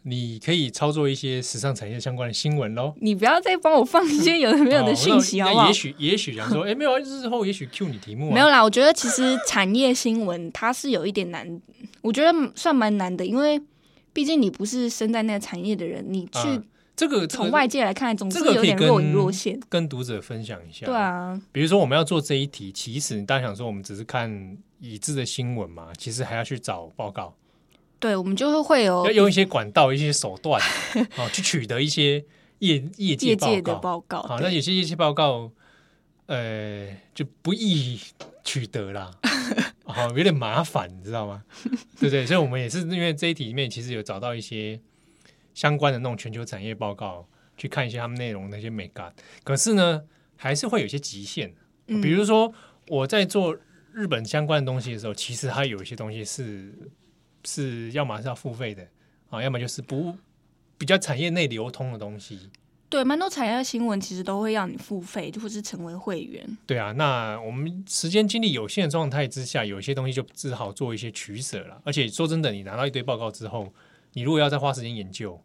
[0.07, 2.93] 你可以操作一些时尚产业相关的新闻喽？
[3.01, 5.67] 你不要再帮我放一些有的没有的 讯息好不好？
[5.67, 8.33] 也许也许想说，哎，没有，日后也许 Q 你题目、啊。
[8.33, 11.59] 没有啦，我觉得其实产业新闻它是有一点难，
[12.01, 13.59] 我觉得算蛮难的，因为
[14.13, 16.63] 毕竟你不是身在那个产业的人，你去、啊。
[16.95, 19.59] 这个从外界来看，总是有点若隐若现。
[19.67, 27.35] 跟读者分享一下，对啊，比如说我们要做这一题，其实你大家想说，我们只是看已知的新闻嘛，其实还要去找报告。
[28.05, 30.61] 对，我们就是会有要用一些管道、一些手段
[31.15, 32.23] 啊， 去取得一些
[32.59, 34.21] 业业界业界的报告。
[34.21, 35.51] 好，那有些业界报告，
[36.27, 37.99] 呃，就不易
[38.43, 39.11] 取得啦，
[39.85, 41.43] 好，有点麻烦，你知道吗？
[41.99, 42.25] 对不对？
[42.25, 44.79] 所以我们也是因为这一题里面，其实有找到一些。
[45.55, 47.25] 相关的那种全球产业报告，
[47.55, 50.03] 去看一些他们内容那些美感，可是呢，
[50.35, 51.55] 还是会有一些极限。
[51.85, 52.53] 比如说
[52.89, 53.55] 我在做
[53.93, 56.73] 日本相关的东西的时候，其实它有一些东西是
[57.45, 58.85] 是要么是要付费的
[59.29, 60.15] 啊，要么就是不
[60.77, 62.49] 比较产业内流通的东西。
[62.89, 66.57] 对，蛮多产业新闻其实都会让你付费，或是成为会员。
[66.65, 71.81] 对啊，那我们时间精力有限的状态之下，有些东西就只好做一些取舍了。
[71.83, 73.73] 而且说真的，你拿到一堆报告之后。
[74.17, 75.37] 你如果要再花时间研究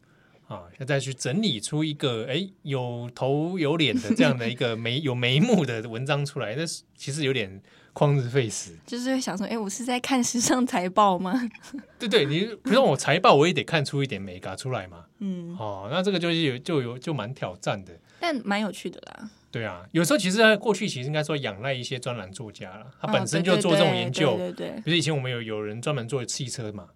[0.50, 7.62] 啊，要再去整理出一个哎有头有脸的这样的一个眉有眉目的文章出来，那其实有点
[7.94, 8.72] 旷日费时。
[8.84, 11.48] 就是会想说，哎，我是在看时尚财报吗？
[12.00, 15.04] 对对，你不用我财报，我也得看出一点美感出来嘛。
[15.20, 19.30] 嗯，哦，那这个就是有就有就蛮挑战的，但蛮有趣的啦。
[19.52, 24.32] 对啊，有时候其实在过去其实应该说仰赖一些专栏作家了，他本身就做这种研究。
[24.32, 26.88] 哦、对，对，对，对对，比如以前我们有有人专门做汽车嘛。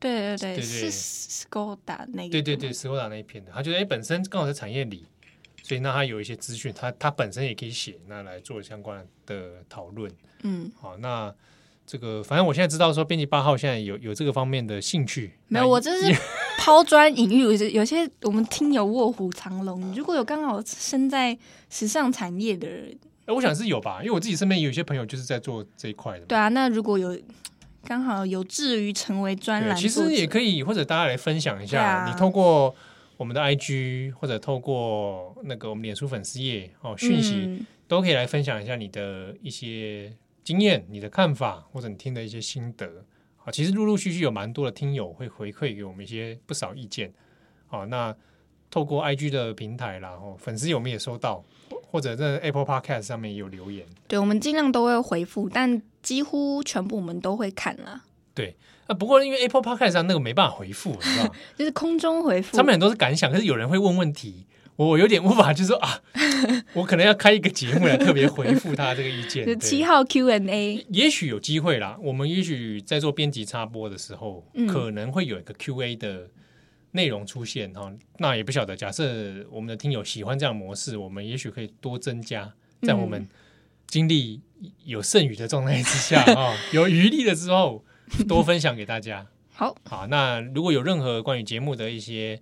[0.00, 2.30] 对对对，对是斯柯达那个。
[2.30, 5.04] 对对对，斯柯达那一片的，他觉得哎，本身刚好在产业里，
[5.62, 10.10] 所以那他有一些资讯，他他本身也可以写，那来做相关的讨论。
[10.42, 11.34] 嗯，好，那
[11.86, 15.32] 这个反正我现在知道说，编辑八号现在有有这个方面的兴趣。
[15.48, 16.14] 没有，我这是
[16.58, 17.40] 抛砖引玉，
[17.72, 21.36] 有些我们听友卧虎藏龙，如果有刚好身在
[21.70, 22.96] 时尚产业的人，
[23.26, 26.26] 哎，我想是有吧，因为我自己身边有一些朋友就是在做这一块的。
[26.26, 27.18] 对啊，那如果有。
[27.84, 32.74] 刚好有志于成为专栏，其实也可以，或者大家来分享一下，啊、你透过
[33.16, 40.12] 我们的 IG 或者透过那个我们脸书粉丝页哦讯息、嗯，都可以来分享一下你的一些
[40.44, 43.04] 经验、你的看法或者你听的一些心得。
[43.36, 47.12] 好，其实陆陆续续有蛮多的听友会回馈给我们一些不少意见。
[47.66, 48.14] 好，那
[48.70, 51.42] 透过 IG 的平台啦，哦，粉丝我们也收到，
[51.90, 53.84] 或者在 Apple Podcast 上面也有留言。
[54.06, 58.02] 对，我们尽量都会回复，但几乎全部我们都会看啦。
[58.34, 58.56] 对。
[58.86, 66.00] 啊，不过因为 Apple Podcast 上那个没办法回复，你知道 就是空中回复，上面很多是感想，可是有人会问问题，我有点无法，就是说啊，
[66.72, 69.44] 我可能要开一个节目来特别回复他这个意见。
[69.60, 71.98] 七号 Q&A，也许有机会啦。
[72.02, 76.30] 我们也许在做编辑插播的时候，嗯，可能会有一个 Q&A 的
[76.92, 77.92] 内容出现哈。
[78.18, 83.28] 那也不晓得，假设我们的听友喜欢这样模式，我们也许可以多增加，在我们
[83.86, 84.40] 精力
[84.84, 87.84] 有剩余的状态之下 啊，有余力的时候。
[88.26, 89.26] 多分享给大家。
[89.52, 92.40] 好，好，那如果有任何关于节目的一些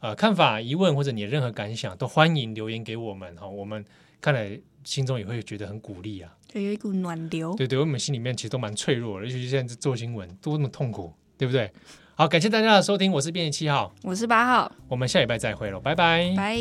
[0.00, 3.46] 呃看法、疑问，或者你的任何感想，都欢迎留言给我们哈。
[3.46, 3.84] 我们
[4.20, 7.54] 看来心中也会觉得很鼓励啊，就有一股暖流。
[7.54, 11.70] 对对，我们心里面其实都蛮脆弱的，尤其是现在做新闻多么么痛苦，对不对？
[12.18, 16.56] 好，感谢大家的收听，我是编辑七号，我是八号，我们下礼拜再会喽，拜拜，拜。